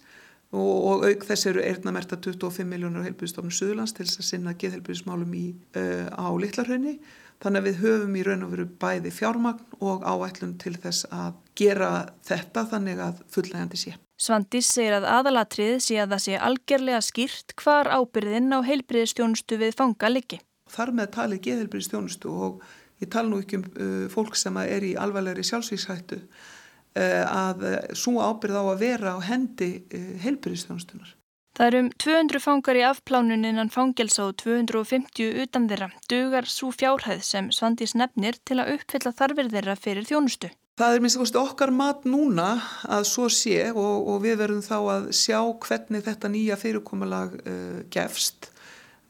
og, 0.51 0.69
og 0.91 1.05
auk 1.07 1.25
þess 1.27 1.47
eru 1.51 1.63
eirnamerta 1.63 2.19
25 2.19 2.67
miljónur 2.67 3.03
á 3.03 3.07
heilbyrðistofnum 3.07 3.55
Suðurlands 3.55 3.95
til 3.95 4.05
þess 4.05 4.21
að 4.21 4.27
sinna 4.27 4.53
geðheilbyrðismálum 4.59 5.35
uh, 5.35 6.07
á 6.11 6.27
Littlarhraunni. 6.43 6.97
Þannig 7.41 7.61
að 7.61 7.67
við 7.67 7.79
höfum 7.81 8.17
í 8.19 8.23
raun 8.27 8.43
og 8.45 8.51
veru 8.53 8.67
bæði 8.83 9.11
fjármagn 9.15 9.79
og 9.81 10.03
áætlun 10.05 10.57
til 10.61 10.75
þess 10.77 11.07
að 11.09 11.39
gera 11.57 11.89
þetta 12.27 12.67
þannig 12.69 13.01
að 13.01 13.23
fullnægandi 13.33 13.79
sé. 13.81 13.95
Svandís 14.21 14.67
segir 14.69 14.99
að 14.99 15.07
aðalatrið 15.09 15.79
sé 15.81 15.97
að 16.03 16.11
það 16.13 16.23
sé 16.27 16.37
algjörlega 16.37 17.01
skýrt 17.01 17.55
hvar 17.57 17.89
ábyrðin 17.89 18.53
á 18.53 18.59
heilbriðistjónustu 18.67 19.57
við 19.57 19.73
fanga 19.79 20.11
liggi. 20.11 20.37
Þar 20.69 20.93
með 20.99 21.09
talið 21.15 21.41
geðheilbriðistjónustu 21.47 22.35
og 22.45 22.61
ég 23.01 23.09
tala 23.09 23.31
nú 23.31 23.41
ekki 23.41 23.57
um 23.57 23.65
uh, 23.71 24.05
fólk 24.13 24.37
sem 24.37 24.59
er 24.61 24.85
í 24.85 24.93
alvarlegri 24.99 25.47
sjálfsvíkshættu 25.47 26.21
að 26.99 27.65
uh, 27.69 27.79
svo 27.95 28.19
ábyrð 28.19 28.59
á 28.59 28.63
að 28.63 28.81
vera 28.83 29.15
á 29.15 29.19
hendi 29.23 29.73
uh, 29.87 30.13
heilbriðistjónustunar. 30.25 31.15
Það 31.51 31.67
eru 31.67 31.79
um 31.83 31.89
200 31.99 32.39
fangar 32.39 32.77
í 32.79 32.83
afplánun 32.87 33.43
innan 33.47 33.69
fangelsa 33.71 34.29
og 34.29 34.37
250 34.39 35.41
utan 35.43 35.67
þeirra. 35.67 35.89
Dugar 36.09 36.47
svo 36.47 36.71
fjárhæð 36.71 37.25
sem 37.27 37.49
Svandís 37.51 37.93
nefnir 37.99 38.39
til 38.47 38.61
að 38.63 38.77
uppfylla 38.77 39.11
þarfir 39.17 39.51
þeirra 39.51 39.75
fyrir 39.75 40.07
þjónustu. 40.07 40.51
Það 40.79 40.95
er 40.95 41.03
minnst 41.03 41.17
að 41.19 41.25
kosti 41.25 41.39
okkar 41.41 41.73
mat 41.75 42.05
núna 42.07 42.47
að 42.87 43.03
svo 43.09 43.27
sé 43.29 43.67
og, 43.69 44.07
og 44.07 44.21
við 44.23 44.39
verðum 44.39 44.63
þá 44.63 44.77
að 44.79 45.09
sjá 45.13 45.37
hvernig 45.65 46.05
þetta 46.07 46.31
nýja 46.31 46.57
fyrirkomulag 46.57 47.35
uh, 47.43 47.81
gefst 47.91 48.47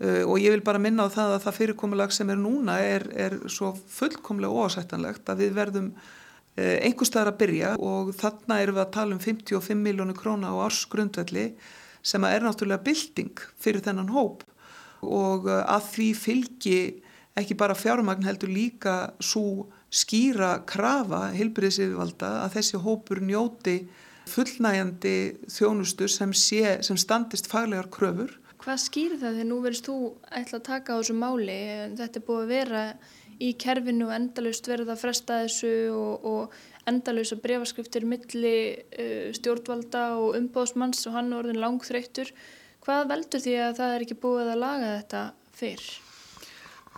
uh, 0.01 0.25
og 0.25 0.41
ég 0.41 0.55
vil 0.55 0.65
bara 0.65 0.81
minna 0.81 1.05
á 1.05 1.13
það 1.13 1.35
að 1.35 1.45
það 1.45 1.59
fyrirkomulag 1.59 2.15
sem 2.17 2.33
er 2.33 2.41
núna 2.41 2.79
er, 2.81 3.05
er 3.13 3.37
svo 3.45 3.75
fullkomlega 3.93 4.65
ósættanlegt 4.65 5.29
að 5.29 5.45
við 5.45 5.55
verðum 5.61 5.93
einhverstaðar 6.59 7.31
að 7.31 7.37
byrja 7.39 7.75
og 7.79 8.09
þarna 8.19 8.57
erum 8.61 8.75
við 8.75 8.83
að 8.83 8.95
tala 8.97 9.15
um 9.15 9.21
55 9.23 9.77
miljónu 9.79 10.15
króna 10.17 10.51
á 10.51 10.55
ársgrundvelli 10.67 11.45
sem 12.03 12.25
er 12.27 12.43
náttúrulega 12.43 12.83
bilding 12.85 13.43
fyrir 13.61 13.83
þennan 13.85 14.11
hóp 14.11 14.43
og 15.01 15.47
uh, 15.49 15.63
að 15.69 15.87
því 15.95 16.09
fylgi 16.17 16.79
ekki 17.39 17.57
bara 17.57 17.77
fjármagn 17.77 18.25
heldur 18.27 18.51
líka 18.51 19.13
svo 19.23 19.69
skýra 19.91 20.61
krafa 20.67 21.29
heilbriðsifvalda 21.35 22.31
að 22.45 22.57
þessi 22.57 22.81
hópur 22.83 23.21
njóti 23.23 23.77
fullnægjandi 24.31 25.15
þjónustu 25.51 26.07
sem, 26.11 26.33
sé, 26.35 26.77
sem 26.85 26.99
standist 26.99 27.49
faglegar 27.51 27.89
kröfur. 27.91 28.37
Hvað 28.61 28.83
skýr 28.83 29.15
það 29.17 29.39
þegar 29.39 29.49
nú 29.49 29.57
verðist 29.63 29.87
þú 29.89 29.95
ætla 30.29 30.59
að 30.59 30.67
taka 30.67 30.95
á 30.95 30.99
þessu 30.99 31.15
máli? 31.17 31.57
Þetta 31.97 32.19
er 32.19 32.25
búið 32.27 32.43
að 32.43 32.51
vera 32.53 32.83
í 33.41 33.51
kerfinu 33.59 34.07
og 34.09 34.15
endalust 34.15 34.69
verða 34.69 34.95
að 34.95 35.03
fresta 35.03 35.41
þessu 35.43 35.73
og, 35.95 36.27
og 36.27 36.89
endalust 36.89 37.35
að 37.35 37.43
breyfaskriftir 37.45 38.07
milli 38.09 38.55
uh, 38.77 39.31
stjórnvalda 39.37 40.05
og 40.21 40.37
umbóðsmanns 40.39 41.03
og 41.09 41.17
hann 41.17 41.31
er 41.31 41.41
orðin 41.41 41.61
langþreyttur. 41.63 42.31
Hvað 42.81 43.11
veldur 43.11 43.43
því 43.43 43.57
að 43.65 43.75
það 43.81 43.97
er 43.97 44.07
ekki 44.07 44.21
búið 44.23 44.53
að 44.53 44.63
laga 44.63 44.95
þetta 45.01 45.25
fyrr? 45.57 45.89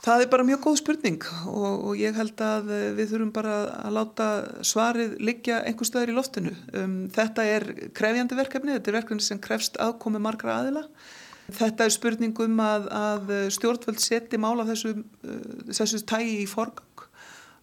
Það 0.04 0.22
er 0.22 0.30
bara 0.34 0.44
mjög 0.44 0.60
góð 0.66 0.78
spurning 0.82 1.26
og, 1.48 1.68
og 1.88 1.94
ég 1.96 2.16
held 2.18 2.42
að 2.44 2.72
við 2.98 3.12
þurfum 3.14 3.30
bara 3.36 3.54
að 3.86 3.94
láta 3.96 4.26
svarið 4.68 5.14
liggja 5.24 5.62
einhver 5.64 5.88
stöður 5.88 6.12
í 6.12 6.16
loftinu. 6.18 6.52
Um, 6.76 6.98
þetta 7.14 7.46
er 7.48 7.66
krefjandi 7.96 8.36
verkefni, 8.36 8.76
þetta 8.76 8.92
er 8.92 8.98
verkefni 8.98 9.24
sem 9.24 9.40
krefst 9.44 9.80
aðkomi 9.80 10.20
margra 10.24 10.58
aðila. 10.60 10.84
Þetta 11.52 11.88
er 11.88 11.94
spurning 11.94 12.40
um 12.46 12.64
að, 12.64 12.88
að 12.96 13.34
stjórnvöld 13.58 14.00
seti 14.00 14.40
mála 14.40 14.68
þessu, 14.70 14.96
uh, 15.02 15.44
þessu 15.72 16.04
tægi 16.08 16.40
í 16.44 16.48
forgang. 16.50 17.08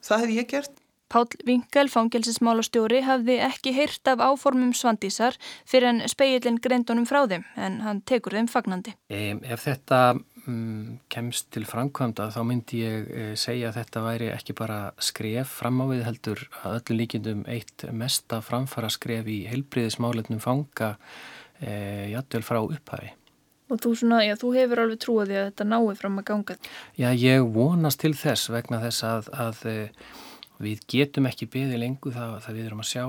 Það 0.04 0.24
hef 0.24 0.36
ég 0.36 0.52
gert. 0.52 0.76
Pál 1.10 1.26
Vinkel, 1.42 1.88
fangelsismálastjóri, 1.90 3.00
hafði 3.02 3.40
ekki 3.42 3.72
heyrt 3.74 4.06
af 4.12 4.20
áformum 4.22 4.70
svandísar 4.78 5.34
fyrir 5.66 5.88
en 5.90 6.04
speilin 6.10 6.60
greindunum 6.62 7.08
frá 7.08 7.24
þeim 7.26 7.42
en 7.58 7.80
hann 7.82 8.02
tekur 8.06 8.36
þeim 8.38 8.46
fagnandi. 8.50 8.94
Ef 9.10 9.64
þetta 9.66 10.00
um, 10.44 11.00
kemst 11.10 11.50
til 11.50 11.66
framkvæmda 11.66 12.28
þá 12.30 12.40
myndi 12.46 12.84
ég 12.84 13.10
uh, 13.10 13.32
segja 13.34 13.72
að 13.72 13.80
þetta 13.80 14.04
væri 14.06 14.30
ekki 14.36 14.54
bara 14.62 14.78
skref 15.02 15.58
fram 15.58 15.82
á 15.82 15.86
við 15.90 16.06
heldur 16.06 16.46
að 16.62 16.78
öllu 16.78 17.00
líkindum 17.02 17.42
eitt 17.50 17.88
mesta 17.90 18.38
framfara 18.44 18.92
skref 18.94 19.26
í 19.26 19.42
heilbriðismáletnum 19.50 20.38
fanga 20.46 20.94
uh, 20.94 22.06
jættul 22.14 22.46
frá 22.46 22.62
upphæfi. 22.62 23.16
Og 23.70 23.78
þú, 23.78 23.94
svona, 24.00 24.20
já, 24.26 24.34
þú 24.40 24.50
hefur 24.56 24.82
alveg 24.82 25.02
trúið 25.04 25.30
því 25.30 25.38
að 25.38 25.48
þetta 25.50 25.66
nái 25.70 25.94
fram 26.00 26.18
að 26.18 26.26
ganga? 26.32 26.56
Já, 26.98 27.08
ég 27.14 27.46
vonast 27.54 28.00
til 28.02 28.12
þess 28.18 28.50
vegna 28.50 28.82
þess 28.82 29.06
að, 29.06 29.30
að 29.46 29.64
við 30.60 30.84
getum 30.90 31.28
ekki 31.30 31.48
beðið 31.50 31.82
lengu 31.84 32.12
það, 32.14 32.36
það 32.44 32.58
við 32.58 32.70
erum 32.70 32.82
að 32.82 32.90
sjá 32.90 33.04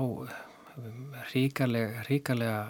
ríkarlega, 1.32 2.04
ríkarlega, 2.08 2.60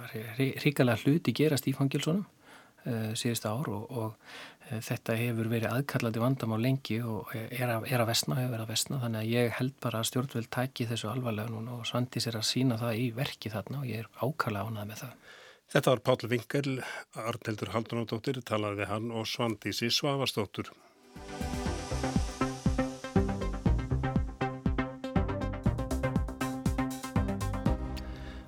ríkarlega 0.65 1.03
hluti 1.05 1.35
gerast 1.37 1.69
í 1.71 1.75
fangilsónum 1.77 2.25
uh, 2.25 3.13
síðust 3.19 3.47
ár 3.47 3.69
og, 3.71 3.85
og 3.93 4.81
þetta 4.81 5.17
hefur 5.19 5.51
verið 5.53 5.73
aðkallandi 5.73 6.23
vandam 6.23 6.55
á 6.57 6.59
lengi 6.63 6.99
og 7.05 7.33
er 7.35 7.69
að, 7.69 7.87
er 7.91 8.03
að 8.03 8.09
vestna, 8.13 8.39
hefur 8.39 8.55
verið 8.55 8.65
að 8.65 8.73
vestna 8.73 9.01
þannig 9.03 9.21
að 9.21 9.33
ég 9.33 9.55
held 9.59 9.75
bara 9.83 10.01
að 10.01 10.09
stjórnveld 10.09 10.51
tæki 10.55 10.87
þessu 10.89 11.11
alvarlega 11.13 11.53
núna 11.53 11.77
og 11.79 11.89
svandi 11.89 12.23
sér 12.23 12.39
að 12.41 12.49
sína 12.49 12.79
það 12.81 13.03
í 13.03 13.07
verki 13.17 13.53
þarna 13.53 13.83
og 13.83 13.91
ég 13.91 14.05
er 14.05 14.11
ákalla 14.23 14.65
ánað 14.65 14.89
með 14.89 15.03
það. 15.03 15.33
Þetta 15.73 15.95
var 15.95 16.01
Páll 16.05 16.29
Vinkel, 16.29 16.75
Arneldur 17.17 17.71
Haldunadóttir, 17.73 18.43
talaði 18.45 18.85
hann 18.91 19.07
og 19.09 19.25
Svandísi 19.25 19.89
Svavastóttur. 19.89 20.69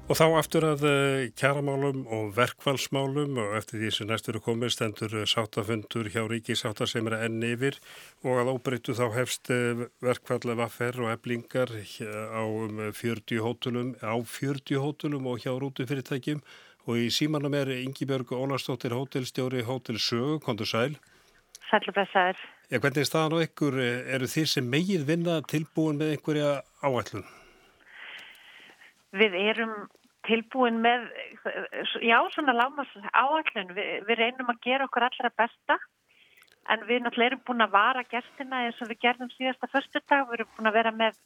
Og 0.05 0.19
þá 0.21 0.25
aftur 0.37 0.67
að 0.69 0.85
kjaramálum 1.41 2.03
og 2.13 2.35
verkvælsmálum 2.37 3.41
og 3.41 3.55
eftir 3.57 3.81
því 3.81 3.95
sem 3.97 4.11
næstur 4.11 4.37
er 4.37 4.45
komið 4.45 4.75
stendur 4.75 5.17
sáttafundur 5.25 6.13
hjá 6.13 6.21
ríki 6.29 6.53
sáttar 6.61 6.93
sem 6.93 7.09
er 7.09 7.17
enn 7.25 7.41
yfir 7.49 7.81
og 8.21 8.43
að 8.43 8.53
óbreyttu 8.53 8.93
þá 9.01 9.07
hefst 9.17 9.49
verkvælla 10.05 10.59
vaffer 10.61 11.01
og 11.01 11.09
eblingar 11.17 11.73
á 11.73 12.45
um 12.45 12.85
40 12.93 13.41
hótulum, 13.49 13.97
á 14.05 14.13
40 14.13 14.85
hótulum 14.85 15.33
og 15.33 15.41
hjá 15.41 15.57
rútufyrirtækjum 15.57 16.45
og 16.85 17.01
í 17.01 17.09
símanum 17.13 17.55
er 17.57 17.71
Yngibjörg 17.75 18.35
Ólarsdóttir 18.37 18.95
hótelstjóri 18.97 19.65
Hótel 19.65 19.99
Sögu, 19.99 20.39
kontur 20.45 20.69
sæl. 20.69 20.97
Sælubræsaður. 21.71 22.41
Já, 22.71 22.79
hvernig 22.81 23.03
er 23.03 23.09
staðan 23.09 23.37
á 23.37 23.45
ykkur? 23.45 23.79
Eru 24.17 24.29
þið 24.29 24.47
sem 24.53 24.69
megið 24.69 25.07
vinna 25.09 25.41
tilbúin 25.49 25.99
með 26.01 26.15
einhverja 26.15 26.51
áætlun? 26.85 27.27
Við 29.15 29.37
erum 29.39 29.75
tilbúin 30.29 30.81
með, 30.85 31.09
já, 32.03 32.17
svona 32.35 32.55
lámas 32.57 32.91
áallun. 33.13 33.75
Vi, 33.77 33.85
við 34.09 34.21
reynum 34.21 34.53
að 34.53 34.63
gera 34.65 34.89
okkur 34.89 35.07
allra 35.09 35.33
besta 35.39 35.79
en 36.73 36.85
við 36.89 37.03
náttúrulega 37.05 37.33
erum 37.33 37.43
búin 37.47 37.65
að 37.65 37.75
vara 37.75 38.03
gestina 38.09 38.63
eins 38.65 38.81
og 38.83 38.89
við 38.91 39.01
gerðum 39.05 39.31
síðasta 39.35 39.69
förstu 39.73 40.01
dag. 40.09 40.25
Við 40.31 40.39
erum 40.39 40.51
búin 40.57 40.71
að 40.71 40.77
vera 40.79 40.93
með, 40.97 41.19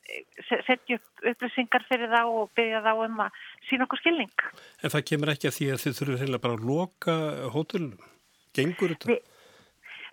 setja 0.66 0.98
upp 0.98 1.24
upplýsingar 1.32 1.86
fyrir 1.88 2.12
þá 2.12 2.20
og 2.26 2.52
byggja 2.58 2.82
þá 2.86 2.92
um 3.06 3.24
að 3.24 3.40
sína 3.68 3.86
okkur 3.86 4.02
skilning. 4.02 4.44
En 4.82 4.94
það 4.94 5.06
kemur 5.12 5.32
ekki 5.34 5.50
að 5.50 5.56
því 5.58 5.70
að 5.72 5.82
þið 5.84 5.98
þurfum 6.00 6.22
heila 6.22 6.42
bara 6.44 6.58
að 6.58 6.68
loka 6.70 7.16
hótelunum? 7.54 8.14
Gengur 8.58 8.94
þetta? 8.94 9.10
Vi, 9.12 9.18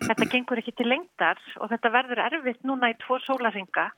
þetta 0.06 0.28
gengur 0.34 0.62
ekki 0.62 0.76
til 0.78 0.90
lengdar 0.90 1.40
og 1.60 1.72
þetta 1.74 1.94
verður 1.98 2.24
erfitt 2.26 2.66
núna 2.68 2.92
í 2.92 2.98
tvo 3.02 3.18
sólaringa. 3.26 3.88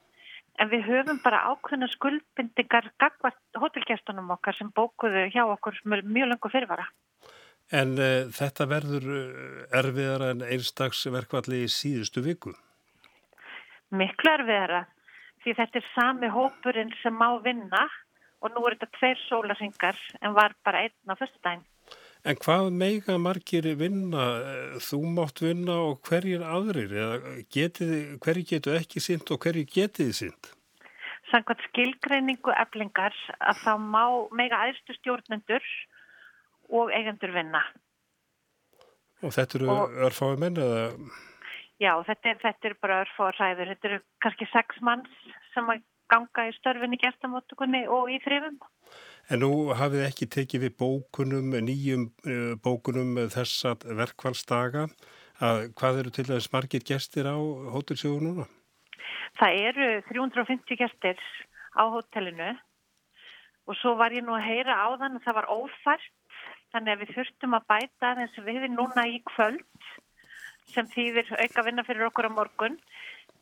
En 0.59 0.71
við 0.73 0.89
höfum 0.89 1.21
bara 1.23 1.45
ákveðna 1.53 1.87
skuldbindingar 1.93 2.89
gagvart 2.99 3.61
hótelgestunum 3.61 4.33
okkar 4.35 4.57
sem 4.59 4.73
bókuðu 4.75 5.29
hjá 5.31 5.45
okkur 5.45 5.77
mjög 5.87 6.33
langu 6.33 6.51
fyrirvara. 6.51 6.89
En 7.73 7.97
uh, 8.01 8.29
þetta 8.33 8.69
verður 8.71 9.09
erfiðar 9.77 10.31
en 10.31 10.45
einstagsverkvalli 10.47 11.65
í 11.67 11.73
síðustu 11.73 12.25
viku? 12.25 12.55
Miklu 13.93 14.33
erfiðara 14.39 14.87
því 15.43 15.57
þetta 15.59 15.81
er 15.81 15.89
sami 15.95 16.31
hópurinn 16.33 16.93
sem 17.03 17.15
má 17.15 17.29
vinna 17.45 17.87
og 18.45 18.55
nú 18.55 18.65
er 18.67 18.77
þetta 18.77 18.99
tveir 18.99 19.21
sólarhingar 19.27 19.99
en 20.23 20.37
var 20.37 20.55
bara 20.67 20.87
einn 20.87 21.13
á 21.13 21.15
fyrstudaginn. 21.19 21.65
En 22.27 22.37
hvað 22.43 22.69
meiga 22.75 23.17
margir 23.23 23.67
vinna? 23.79 24.25
Þú 24.83 25.01
mátt 25.17 25.41
vinna 25.43 25.79
og 25.89 26.01
hverjir 26.09 26.43
aðrir? 26.45 26.95
Getið, 27.55 27.93
hverjir 28.25 28.49
getur 28.53 28.79
ekki 28.81 29.03
synd 29.03 29.31
og 29.33 29.41
hverjir 29.45 29.69
getið 29.71 30.11
synd? 30.21 30.51
Sankvæmt 31.31 31.63
skilgreiningu 31.69 32.53
eflingar 32.57 33.15
að 33.39 33.63
þá 33.63 33.73
má 33.79 34.05
meiga 34.35 34.61
aðstu 34.67 34.97
stjórnendur 34.99 35.65
og 36.69 36.93
eigendur 36.95 37.33
vinna. 37.35 37.63
Og 39.25 39.35
þetta 39.35 39.59
eru 39.59 39.77
örfáið 40.07 40.43
menn 40.45 40.61
eða? 40.63 40.83
Já, 41.79 41.93
þetta 42.07 42.33
er, 42.33 42.41
þetta 42.43 42.69
er 42.69 42.75
bara 42.83 43.03
örfáið 43.05 43.39
ræður. 43.39 43.71
Þetta 43.75 43.89
eru 43.89 44.01
kannski 44.25 44.51
sex 44.53 44.83
manns 44.85 45.23
sem 45.55 45.71
að 45.71 45.85
ganga 46.09 46.49
í 46.49 46.55
störfinni 46.57 46.99
gestamóttukunni 47.03 47.85
og 47.93 48.11
í 48.13 48.19
þrifum. 48.25 48.59
En 49.29 49.43
nú 49.45 49.51
hafið 49.77 50.07
ekki 50.07 50.29
tekið 50.33 50.65
við 50.65 50.77
bókunum, 50.81 51.53
nýjum 51.67 52.09
bókunum 52.65 53.19
þessa 53.35 53.77
verkvælsdaga. 53.85 54.89
að 55.39 55.69
hvað 55.79 55.99
eru 56.01 56.11
til 56.11 56.25
dæmis 56.27 56.49
margir 56.51 56.83
gestir 56.83 57.29
á 57.31 57.39
hótelsjóðu 57.75 58.23
núna? 58.25 58.47
Það 59.39 59.59
eru 59.69 59.89
350 60.09 60.81
gestir 60.81 61.21
á 61.79 61.83
hótelinu 61.87 62.49
og 63.69 63.77
svo 63.79 63.95
var 64.01 64.11
ég 64.17 64.25
nú 64.27 64.35
að 64.35 64.49
heyra 64.49 64.75
á 64.75 64.89
þann 64.99 65.21
að 65.21 65.27
það 65.29 65.39
var 65.39 65.51
ófært 65.53 66.09
þannig 66.75 66.95
að 66.95 67.03
við 67.03 67.15
þurftum 67.17 67.57
að 67.59 67.69
bæta 67.73 68.15
þess 68.21 68.41
að 68.41 68.49
við 68.49 68.61
erum 68.61 68.77
núna 68.79 69.07
í 69.09 69.21
kvöld 69.29 69.93
sem 70.73 70.89
þýðir 70.93 71.31
auka 71.39 71.65
vinna 71.65 71.85
fyrir 71.87 72.09
okkur 72.09 72.29
á 72.29 72.33
morgun 72.33 72.77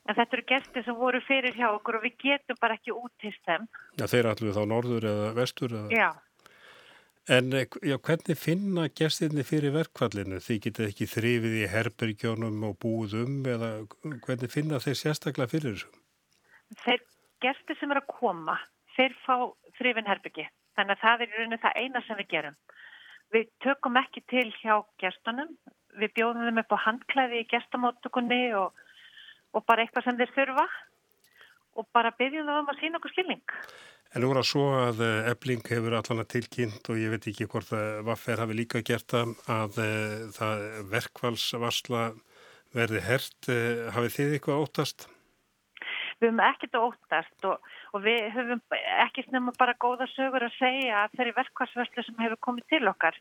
en 0.06 0.14
þetta 0.14 0.36
eru 0.36 0.44
gestir 0.52 0.86
sem 0.86 0.98
voru 0.98 1.20
fyrir 1.26 1.56
hjá 1.56 1.66
okkur 1.72 1.98
og 1.98 2.06
við 2.06 2.14
getum 2.22 2.58
bara 2.60 2.76
ekki 2.78 2.94
útist 2.94 3.42
þeim. 3.48 3.66
Já, 3.98 4.06
þeir 4.06 4.30
allir 4.30 4.54
þá 4.54 4.62
norður 4.70 5.08
eða 5.10 5.32
vestur? 5.36 5.74
Eða... 5.74 5.90
Já. 5.90 6.08
En 7.26 7.50
já, 7.50 7.96
hvernig 8.06 8.38
finna 8.38 8.84
gestirni 8.94 9.42
fyrir 9.42 9.74
verkvallinu? 9.74 10.38
Þið 10.42 10.60
getið 10.68 10.90
ekki 10.92 11.08
þrifið 11.10 11.56
í 11.58 11.64
herbergjónum 11.72 12.60
og 12.68 12.76
búið 12.84 13.16
um 13.24 13.40
eða 13.50 13.70
hvernig 14.28 14.52
finna 14.52 14.78
þeir 14.84 15.00
sérstaklega 15.00 15.50
fyrir 15.50 15.74
þessu? 15.74 15.90
Þeir 16.84 17.02
gestir 17.42 17.78
sem 17.80 17.90
eru 17.90 18.04
að 18.04 18.12
koma, 18.14 18.54
þeir 18.94 19.18
fá 19.24 19.34
þrifin 19.80 20.06
herbergi. 20.06 20.46
Þannig 20.78 20.94
að 20.94 21.02
það 21.02 21.24
er 21.24 21.26
í 21.26 21.40
rauninu 21.40 21.58
það 21.64 21.82
eina 21.82 22.04
sem 22.06 22.20
við 22.20 22.30
gerum. 22.36 22.56
Við 23.36 23.48
tökum 23.60 23.98
ekki 24.00 24.22
til 24.32 24.46
hjá 24.62 24.78
gestunum, 25.02 25.50
við 26.00 26.12
bjóðum 26.16 26.46
þeim 26.48 26.60
upp 26.62 26.70
á 26.72 26.78
handklæði 26.86 27.42
í 27.42 27.48
gestamóttukunni 27.50 28.38
og, 28.56 28.70
og 29.52 29.64
bara 29.68 29.84
eitthvað 29.84 30.06
sem 30.06 30.20
þeir 30.20 30.32
þurfa 30.36 30.64
og 31.76 31.88
bara 31.92 32.14
byggjum 32.16 32.48
þau 32.48 32.60
um 32.62 32.70
að 32.72 32.80
sína 32.80 32.96
okkur 32.96 33.12
skilning. 33.12 33.42
En 34.14 34.24
nú 34.24 34.30
er 34.30 34.38
það 34.40 34.48
svo 34.48 34.64
að 34.78 35.02
ebling 35.34 35.66
eh, 35.66 35.74
hefur 35.74 35.98
allan 35.98 36.22
að 36.22 36.30
tilkynnt 36.32 36.88
og 36.88 37.00
ég 37.02 37.12
veit 37.12 37.28
ekki 37.28 37.48
hvort 37.52 37.74
að 37.76 38.06
Vaffer 38.06 38.40
hafi 38.40 38.56
líka 38.56 38.80
gert 38.86 39.12
það 39.12 39.34
að 39.52 39.80
eh, 39.84 40.22
það 40.38 40.64
verkvalsvarsla 40.94 42.06
verði 42.76 43.02
hert. 43.04 43.50
Eh, 43.52 43.84
hafið 43.92 44.16
þið 44.16 44.38
eitthvað 44.38 44.64
óttast? 44.64 45.08
Við 46.16 46.30
höfum 46.30 46.44
ekkert 46.46 46.80
óttast 46.80 47.50
og, 47.50 47.72
og 47.96 48.04
við 48.04 48.30
höfum 48.36 48.62
ekki 49.06 49.24
snema 49.26 49.54
bara 49.58 49.76
góða 49.80 50.08
sögur 50.12 50.44
að 50.44 50.56
segja 50.60 51.04
að 51.04 51.18
þeirri 51.18 51.36
verkvalsvarslu 51.40 52.04
sem 52.06 52.24
hefur 52.24 52.42
komið 52.48 52.68
til 52.74 52.84
okkar 52.92 53.16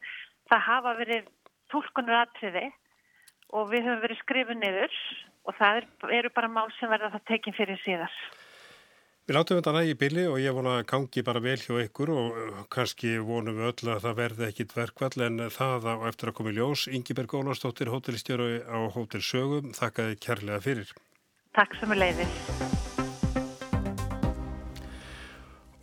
það 0.49 0.65
hafa 0.69 0.95
verið 0.99 1.29
tólkunar 1.73 2.25
atriði 2.25 2.65
og 3.55 3.69
við 3.71 3.87
höfum 3.87 4.03
verið 4.03 4.21
skrifið 4.23 4.59
niður 4.61 4.97
og 5.45 5.55
það 5.59 5.79
er, 5.79 5.87
eru 6.19 6.33
bara 6.35 6.51
mál 6.51 6.67
sem 6.79 6.91
verða 6.91 7.13
það 7.13 7.25
tekinn 7.29 7.57
fyrir 7.57 7.81
síðar. 7.85 8.19
Við 9.25 9.37
látum 9.39 9.57
þetta 9.57 9.71
nægi 9.73 9.95
bili 9.97 10.23
og 10.29 10.35
ég 10.37 10.53
vona 10.53 10.75
að 10.79 10.87
gangi 10.91 11.23
bara 11.25 11.41
vel 11.41 11.57
hjá 11.57 11.79
ykkur 11.81 12.11
og 12.13 12.35
kannski 12.73 13.15
vonum 13.25 13.57
við 13.57 13.71
öll 13.71 13.93
að 13.95 14.03
það 14.05 14.19
verði 14.19 14.47
ekkit 14.51 14.75
verkvall 14.77 15.25
en 15.25 15.45
það 15.55 15.87
á 15.89 15.95
eftir 16.11 16.29
að 16.29 16.37
koma 16.37 16.53
í 16.53 16.57
ljós. 16.59 16.85
Ingiberg 16.93 17.33
Ólarsdóttir, 17.33 17.89
hótelstjóru 17.89 18.51
á 18.69 18.77
Hótel 18.93 19.25
Sögum, 19.25 19.73
þakkaði 19.73 20.19
kærlega 20.21 20.61
fyrir. 20.67 20.93
Takk 21.57 21.73
sem 21.79 21.97
er 21.97 22.05
leiðis. 22.05 22.94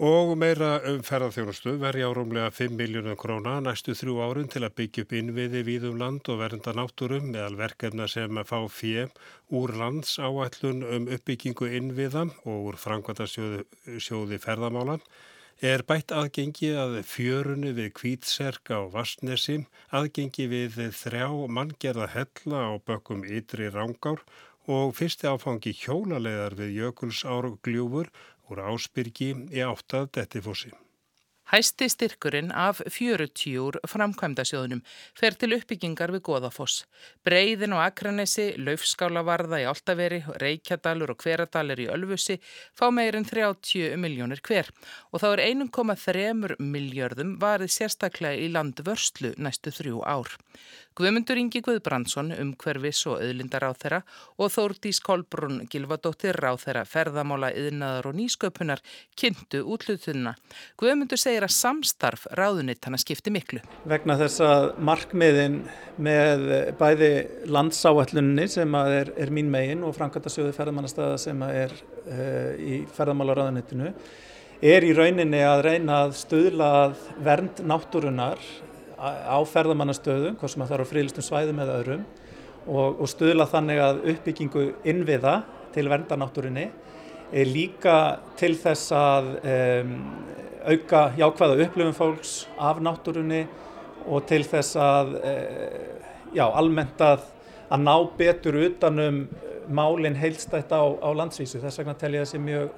Og 0.03 0.33
meira 0.35 0.81
um 0.91 0.97
ferðarþjónustu 1.07 1.77
verði 1.79 2.03
árumlega 2.03 2.49
5 2.51 2.73
miljónum 2.75 3.15
króna 3.15 3.53
næstu 3.62 3.95
þrjú 3.95 4.17
árun 4.25 4.49
til 4.51 4.65
að 4.67 4.75
byggja 4.81 5.05
upp 5.05 5.15
innviði 5.15 5.61
víðum 5.69 6.01
land 6.01 6.31
og 6.33 6.41
vernda 6.41 6.75
náttúrum 6.75 7.29
meðal 7.29 7.55
verkefna 7.61 8.09
sem 8.11 8.41
að 8.43 8.49
fá 8.51 8.59
fjö 8.67 9.05
úr 9.55 9.77
lands 9.79 10.17
áætlun 10.19 10.83
um 10.83 11.07
uppbyggingu 11.07 11.71
innviða 11.79 12.27
og 12.43 12.67
úr 12.73 12.81
frangvandasjóði 12.83 14.43
ferðamála. 14.43 14.99
Er 15.62 15.87
bætt 15.87 16.11
aðgengi 16.11 16.75
að 16.75 16.99
fjörunni 17.07 17.71
við 17.77 17.93
kvítserka 17.95 18.83
á 18.83 18.91
Vastnesi, 18.91 19.61
aðgengi 19.95 20.51
við 20.51 20.83
þrjá 20.99 21.29
manngerða 21.47 22.11
hella 22.17 22.67
á 22.67 22.73
bökkum 22.83 23.23
ytri 23.23 23.71
rángár 23.71 24.27
og 24.71 24.93
fyrsti 24.95 25.27
áfangi 25.27 25.73
hjónalegar 25.75 26.55
við 26.55 26.77
jökulsárgljúfur 26.81 28.11
úr 28.51 28.65
Ásbyrgi 28.73 29.35
í 29.53 29.63
áttað 29.67 30.11
Dettifossi. 30.17 30.73
Hæsti 31.53 31.85
styrkurinn 31.93 32.49
af 32.57 32.79
40 32.89 33.59
úr 33.61 33.77
framkvæmdasjóðunum 33.93 34.79
fer 35.19 35.35
til 35.37 35.53
uppbyggingar 35.53 36.13
við 36.15 36.23
Goðafoss. 36.29 36.87
Breiðin 37.27 37.75
og 37.77 37.83
Akranesi, 37.85 38.47
Laufskálavarða 38.57 39.59
í 39.61 39.67
Altaveri, 39.69 40.23
Reykjadalur 40.41 41.13
og 41.13 41.21
Hveradalir 41.21 41.83
í 41.85 41.91
Ölfusi 41.93 42.39
fá 42.79 42.87
meirinn 42.95 43.29
30 43.29 43.99
miljónir 44.01 44.41
hver 44.49 44.71
og 45.11 45.21
þá 45.21 45.29
er 45.33 45.45
1,3 45.51 46.57
miljardum 46.57 47.37
varið 47.43 47.75
sérstaklega 47.77 48.41
í 48.41 48.49
landvörslu 48.55 49.35
næstu 49.37 49.75
þrjú 49.77 50.01
ár. 50.09 50.33
Guðmundur 50.93 51.39
Ingi 51.41 51.63
Guðbrandsson 51.65 52.35
um 52.37 52.51
hverfis 52.61 52.99
og 53.09 53.23
auðlindar 53.25 53.65
á 53.65 53.73
þeirra 53.73 54.01
og 54.37 54.51
Þórdís 54.53 54.99
Kolbrún 55.01 55.63
Gilvadóttir 55.73 56.37
á 56.37 56.53
þeirra 56.61 56.83
ferðamála, 56.85 57.49
yðnaðar 57.57 58.11
og 58.11 58.19
nýsköpunar 58.19 58.83
kynntu 59.17 59.63
útlutunna. 59.73 60.35
Guðmundur 60.77 61.21
segir 61.21 61.47
að 61.47 61.55
samstarf 61.57 62.27
ráðunitt 62.37 62.85
hann 62.85 62.99
að 62.99 63.05
skipti 63.07 63.33
miklu. 63.33 63.63
Vegna 63.89 64.19
þess 64.21 64.43
að 64.45 64.67
markmiðin 64.85 65.63
með 65.97 66.45
bæði 66.81 67.13
landsáallunni 67.49 68.45
sem 68.53 68.77
er, 68.83 69.15
er 69.17 69.33
mín 69.33 69.49
megin 69.53 69.87
og 69.89 69.97
Frankvæmtasjóði 69.97 70.53
ferðamannastada 70.59 71.17
sem 71.21 71.41
er 71.49 71.73
uh, 71.73 72.53
í 72.61 72.83
ferðamála 72.93 73.39
ráðunittinu 73.41 73.95
er 74.63 74.85
í 74.87 74.93
rauninni 74.95 75.41
að 75.43 75.65
reyna 75.67 76.03
að 76.05 76.13
stuðla 76.21 76.69
vernd 77.25 77.65
náttúrunar 77.67 78.39
á 79.03 79.38
ferðamannastöðum, 79.51 80.37
hvað 80.38 80.53
sem 80.53 80.62
það 80.65 80.77
er 80.77 80.85
á 80.85 80.91
frílistum 80.93 81.27
svæðum 81.27 81.62
eða 81.65 81.79
öðrum 81.81 82.05
og, 82.67 83.01
og 83.03 83.09
stuðla 83.11 83.49
þannig 83.51 83.83
að 83.83 84.01
uppbyggingu 84.12 84.67
innviða 84.88 85.41
til 85.75 85.88
verndanáttúrinni 85.91 86.69
er 87.33 87.49
líka 87.49 87.97
til 88.38 88.53
þess 88.61 88.93
að 88.95 89.31
um, 89.41 89.95
auka 90.69 91.03
jákvæða 91.19 91.67
upplifum 91.67 91.97
fólks 91.97 92.35
af 92.61 92.83
náttúrunni 92.85 93.47
og 94.07 94.27
til 94.29 94.43
þess 94.47 94.77
að 94.79 95.17
uh, 95.19 95.81
já, 96.37 96.45
almennt 96.47 97.03
að, 97.03 97.25
að 97.73 97.87
ná 97.88 97.95
betur 98.19 98.61
utanum 98.69 99.25
málinn 99.73 100.19
heilstætt 100.19 100.73
á, 100.75 100.83
á 100.83 101.09
landsvísu. 101.17 101.61
Þess 101.62 101.81
vegna 101.81 101.95
tel 101.99 102.15
ég 102.19 102.29
sé 102.29 102.38
mjög 102.43 102.71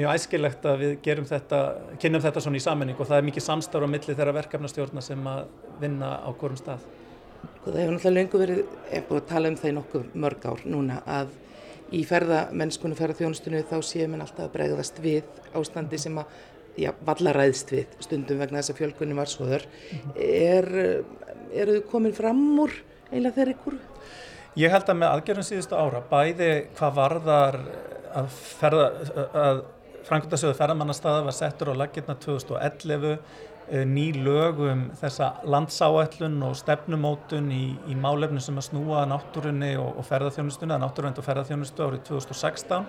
mjög 0.00 0.16
æskilegt 0.16 0.64
að 0.66 0.80
við 0.84 0.96
gerum 1.04 1.28
þetta, 1.28 1.60
kynum 2.00 2.24
þetta 2.24 2.42
svona 2.44 2.58
í 2.58 2.64
sammenning 2.64 2.98
og 3.00 3.08
það 3.10 3.20
er 3.20 3.28
mikið 3.28 3.46
samstarf 3.46 3.86
á 3.86 3.92
milli 3.92 4.16
þeirra 4.16 4.34
verkefnastjórna 4.40 5.04
sem 5.04 5.30
að 5.30 5.44
vinna 5.82 6.16
á 6.24 6.30
hverjum 6.32 6.60
stað. 6.60 6.88
Það 7.60 7.78
hefur 7.80 7.94
náttúrulega 7.94 8.16
lengur 8.16 8.42
verið, 8.42 8.60
ég 8.90 8.98
er 8.98 9.06
búin 9.08 9.20
að 9.20 9.30
tala 9.30 9.50
um 9.50 9.56
það 9.60 9.70
í 9.70 9.76
nokkuð 9.76 10.18
mörg 10.24 10.46
ár 10.48 10.62
núna 10.68 11.00
að 11.08 11.34
í 11.96 12.00
ferðamennskunni, 12.06 12.96
ferðarþjónustunni 12.98 13.64
þá 13.68 13.76
séum 13.84 14.14
við 14.14 14.24
alltaf 14.24 14.46
að 14.46 14.54
bregðast 14.54 15.00
við 15.02 15.40
ástandi 15.58 16.00
sem 16.00 16.20
að, 16.22 16.36
já, 16.80 16.90
vallaræðst 17.06 17.74
við 17.74 17.96
stundum 18.06 18.40
vegna 18.40 18.60
þess 18.60 18.74
að 18.74 18.80
fjölkunni 18.80 19.18
var 19.18 19.30
svoður. 19.30 19.66
Er, 20.16 20.70
eru 21.50 21.78
þau 21.78 21.88
komin 21.90 22.16
fram 22.16 22.44
úr 22.62 22.76
einlega 23.10 23.36
þeirri 23.40 23.56
kúru? 23.64 23.80
Ég 24.58 24.72
held 24.72 24.88
að 24.90 25.00
með 25.02 25.12
aðgerðum 25.14 25.46
síðustu 25.46 25.78
ára, 25.78 26.02
bæði 26.10 26.50
hvað 26.78 26.96
varðar 26.96 27.60
að, 28.18 28.30
ferða, 28.60 28.86
að 29.30 29.60
Frankundasjóðu 30.08 30.56
ferðamannastaða 30.58 31.24
var 31.26 31.36
settur 31.36 31.72
á 31.72 31.74
laginna 31.76 32.16
2011 32.22 33.08
eh, 33.12 33.84
ný 33.86 34.06
lögum 34.16 34.88
þessa 35.00 35.32
landsáætlun 35.44 36.38
og 36.48 36.56
stefnumótun 36.58 37.50
í, 37.54 37.64
í 37.90 37.96
málefnu 37.98 38.42
sem 38.42 38.58
að 38.58 38.70
snúa 38.70 39.06
náttúrunni 39.10 39.74
og, 39.80 40.00
og 40.00 40.08
ferðarþjónustunni, 40.08 40.76
að 40.76 40.84
náttúruvend 40.86 41.20
og 41.20 41.28
ferðarþjónustu 41.28 41.86
árið 41.86 42.06
2016. 42.10 42.86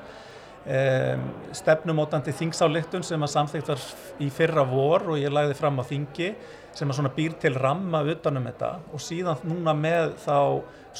Um, 0.61 1.21
stefnumótandi 1.57 2.35
þingsáleiktun 2.37 3.01
sem 3.01 3.23
að 3.25 3.31
samþýtt 3.33 3.69
var 3.71 3.85
í 4.21 4.27
fyrra 4.29 4.61
vor 4.69 5.07
og 5.09 5.17
ég 5.17 5.33
læði 5.33 5.55
fram 5.57 5.81
á 5.81 5.83
þingi 5.89 6.27
sem 6.77 6.85
að 6.85 6.99
svona 6.99 7.11
býr 7.15 7.33
til 7.41 7.55
ramma 7.57 8.03
utanum 8.13 8.45
þetta 8.45 8.69
og 8.93 9.01
síðan 9.01 9.41
núna 9.49 9.73
með 9.73 10.13
þá 10.21 10.37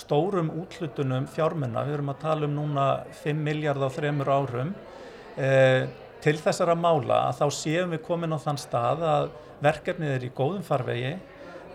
stórum 0.02 0.50
útlutunum 0.63 1.28
fjármunna, 1.30 1.86
við 1.86 2.00
erum 2.00 2.10
að 2.10 2.24
tala 2.24 2.50
um 2.50 2.58
núna 2.58 2.88
5 3.21 3.45
miljard 3.45 3.86
á 3.86 3.89
þremur 3.93 4.34
árum 4.34 4.74
eh, 5.37 5.87
til 6.21 6.37
þessara 6.37 6.75
mála 6.77 7.27
að 7.29 7.41
þá 7.41 7.45
séum 7.57 7.93
við 7.95 8.03
komin 8.05 8.35
á 8.35 8.39
þann 8.41 8.59
stað 8.61 9.05
að 9.07 9.29
verkefnið 9.61 10.15
er 10.15 10.25
í 10.25 10.31
góðum 10.37 10.65
farvegi. 10.65 11.13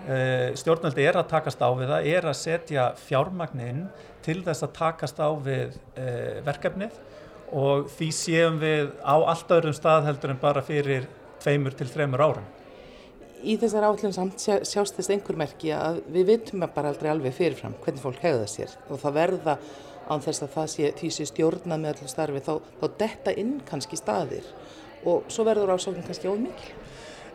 Eh, 0.07 0.53
stjórnvöldi 0.59 1.07
er 1.07 1.19
að 1.19 1.31
takast 1.33 1.63
á 1.63 1.69
við 1.75 1.91
það, 1.91 2.09
er 2.15 2.29
að 2.31 2.39
setja 2.39 2.89
fjármagninn 3.01 3.87
til 4.23 4.39
þess 4.47 4.67
að 4.67 4.75
takast 4.77 5.19
á 5.19 5.31
við 5.35 5.79
eh, 5.99 6.43
verkefnið. 6.47 7.01
Og 7.57 7.89
því 7.95 8.11
séum 8.15 8.61
við 8.63 8.93
á 9.03 9.17
allt 9.19 9.51
öðrum 9.55 9.75
stað 9.75 10.09
heldur 10.11 10.35
en 10.35 10.43
bara 10.43 10.63
fyrir 10.67 11.07
tveimur 11.43 11.75
til 11.79 11.89
þremur 11.91 12.23
árum. 12.23 12.47
Í 13.47 13.55
þessar 13.61 13.85
átlun 13.87 14.15
samt 14.15 14.43
sjá, 14.43 14.57
sjást 14.67 14.97
þess 14.97 15.13
einhver 15.15 15.37
merki 15.39 15.71
að 15.75 16.01
við 16.11 16.31
vitum 16.33 16.65
bara 16.75 16.91
aldrei 16.91 17.11
alveg 17.13 17.35
fyrirfram 17.37 17.77
hvernig 17.85 18.03
fólk 18.03 18.23
hegða 18.23 18.49
sér. 18.51 18.73
Og 18.91 18.99
það 19.03 19.19
verða 19.21 19.57
án 20.07 20.23
þess 20.25 20.45
að 20.47 20.55
það 20.57 20.73
sé, 20.73 20.91
því 21.01 21.13
sé 21.13 21.29
stjórnað 21.31 21.83
með 21.83 21.93
allir 21.95 22.13
starfi 22.13 22.43
þá, 22.47 22.53
þá 22.81 22.87
detta 23.03 23.35
inn 23.43 23.55
kannski 23.69 23.99
staðir 23.99 24.51
og 25.07 25.27
svo 25.33 25.47
verður 25.47 25.75
ásóknum 25.77 26.07
kannski 26.07 26.31
ómikil. 26.31 26.75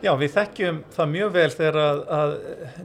Já, 0.02 0.10
við 0.18 0.32
þekkjum 0.34 0.78
það 0.90 1.10
mjög 1.12 1.28
vel 1.36 1.50
þegar 1.52 1.76
að, 1.78 1.98
að 2.16 2.32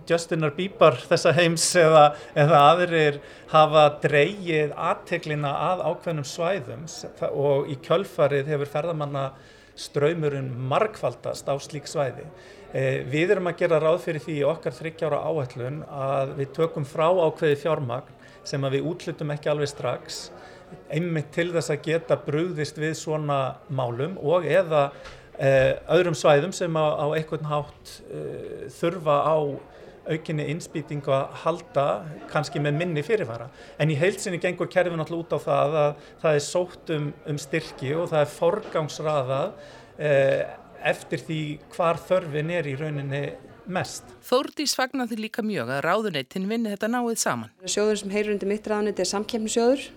Justinar 0.05 0.51
Bíbar 0.53 0.99
þessa 1.09 1.31
heims 1.33 1.65
eða, 1.81 2.03
eða 2.37 2.59
aðrir 2.67 3.17
hafa 3.49 3.85
dreyið 4.03 4.75
aðteglina 4.77 5.53
að 5.71 5.81
ákveðnum 5.87 6.27
svæðum 6.29 6.83
og 7.31 7.71
í 7.73 7.79
kjölfarið 7.87 8.51
hefur 8.53 8.69
ferðamanna 8.75 9.31
ströymurinn 9.77 10.51
markfaldast 10.69 11.49
á 11.49 11.57
slík 11.61 11.89
svæði. 11.89 12.27
Eh, 12.73 13.03
við 13.07 13.35
erum 13.35 13.47
að 13.51 13.61
gera 13.63 13.81
ráð 13.83 14.01
fyrir 14.03 14.23
því 14.25 14.39
í 14.41 14.47
okkar 14.47 14.75
þryggjára 14.75 15.21
áætlun 15.23 15.83
að 15.87 16.33
við 16.41 16.55
tökum 16.57 16.87
frá 16.87 17.07
ákveði 17.07 17.61
fjármagn 17.63 18.15
sem 18.47 18.63
að 18.63 18.77
við 18.77 18.89
útlutum 18.91 19.31
ekki 19.35 19.51
alveg 19.51 19.71
strax 19.71 20.25
einmitt 20.91 21.29
til 21.31 21.53
þess 21.53 21.71
að 21.71 21.85
geta 21.85 22.17
brugðist 22.19 22.79
við 22.79 22.97
svona 22.99 23.39
málum 23.71 24.17
og 24.19 24.43
eða 24.43 24.89
Eh, 25.37 25.75
öðrum 25.93 26.15
svæðum 26.17 26.53
sem 26.55 26.73
á, 26.73 26.97
á 26.97 27.05
einhvern 27.13 27.45
hátt 27.45 27.89
uh, 28.09 28.63
þurfa 28.73 29.17
á 29.21 29.37
aukinni 30.09 30.47
innspýtingu 30.49 31.11
að 31.13 31.35
halda 31.43 31.83
kannski 32.31 32.57
með 32.63 32.79
minni 32.79 33.03
fyrirfara. 33.05 33.51
En 33.77 33.91
í 33.93 33.97
heilsinni 33.99 34.39
gengur 34.41 34.69
kerfin 34.71 34.97
alltaf 34.97 35.19
út 35.19 35.35
á 35.37 35.39
það 35.43 35.77
að 35.83 36.01
það 36.23 36.39
er 36.39 36.45
sótt 36.47 36.93
um, 36.95 37.11
um 37.29 37.37
styrki 37.37 37.93
og 37.93 38.09
það 38.15 38.23
er 38.23 38.33
forgangsraðað 38.33 39.53
uh, 39.53 40.41
eftir 40.85 41.23
því 41.27 41.41
hvar 41.75 41.99
þörfin 42.07 42.51
er 42.53 42.69
í 42.69 42.75
rauninni 42.79 43.21
mest. 43.67 44.07
Þórdís 44.25 44.75
fagnar 44.77 45.09
því 45.09 45.19
líka 45.25 45.43
mjög 45.45 45.71
að 45.75 45.83
ráðuneytin 45.85 46.47
vinni 46.49 46.71
þetta 46.73 46.89
náið 46.91 47.17
saman. 47.21 47.53
Sjóður 47.67 48.01
sem 48.01 48.13
heyrur 48.13 48.35
undir 48.35 48.51
mitt 48.51 48.67
ráðuneyti 48.67 49.03
er 49.03 49.09
samkemmisjóður 49.11 49.87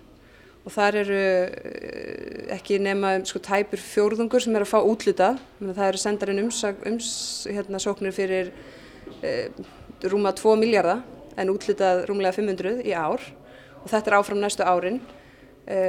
og 0.61 0.73
þar 0.75 0.97
eru 1.01 1.19
eh, 1.19 2.51
ekki 2.55 2.77
nema 2.83 3.15
sko, 3.25 3.41
tæpur 3.43 3.81
fjórðungur 3.81 4.43
sem 4.43 4.55
er 4.57 4.65
að 4.65 4.73
fá 4.73 4.79
útluta 4.81 5.31
það 5.61 5.87
eru 5.87 6.01
sendarinn 6.01 6.43
umsóknir 6.43 6.91
ums, 6.91 7.09
hérna, 7.49 8.11
fyrir 8.13 8.51
e, 9.25 9.49
rúma 10.05 10.35
2 10.37 10.53
miljardar 10.61 11.01
en 11.39 11.49
útlutað 11.53 12.05
rúmlega 12.09 12.37
500 12.37 12.83
í 12.85 12.93
ár 12.93 13.23
og 13.81 13.89
þetta 13.89 14.11
er 14.11 14.17
áfram 14.19 14.41
næstu 14.41 14.67
árin 14.67 15.01
e, 15.67 15.81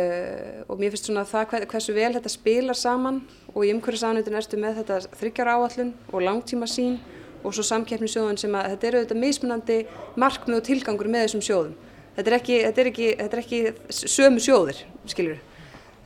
og 0.68 0.80
mér 0.80 0.94
finnst 0.94 1.08
svona 1.08 1.24
það 1.28 1.68
hversu 1.70 1.94
vel 1.96 2.12
þetta 2.16 2.32
spilar 2.32 2.78
saman 2.78 3.22
og 3.52 3.64
í 3.66 3.72
umhverfisánutin 3.74 4.36
erstu 4.40 4.60
með 4.60 4.82
þetta 4.82 5.00
þryggjar 5.20 5.52
áallun 5.54 5.94
og 6.12 6.26
langtíma 6.26 6.68
sín 6.70 6.98
og 7.42 7.54
svo 7.54 7.64
samkeppnisjóðun 7.66 8.38
sem 8.38 8.52
að 8.54 8.74
þetta 8.74 8.90
eru 8.90 9.06
þetta 9.06 9.22
mismunandi 9.22 9.80
markmið 10.20 10.60
og 10.60 10.68
tilgangur 10.68 11.10
með 11.10 11.26
þessum 11.26 11.46
sjóðum 11.48 11.80
þetta 12.16 12.30
er 12.30 12.36
ekki, 12.38 12.60
þetta 12.66 12.82
er 12.82 12.90
ekki, 12.90 13.08
þetta 13.20 13.38
er 13.38 13.42
ekki 13.42 14.04
sömu 14.12 14.42
sjóðir, 14.42 14.84
skiljur. 15.08 15.42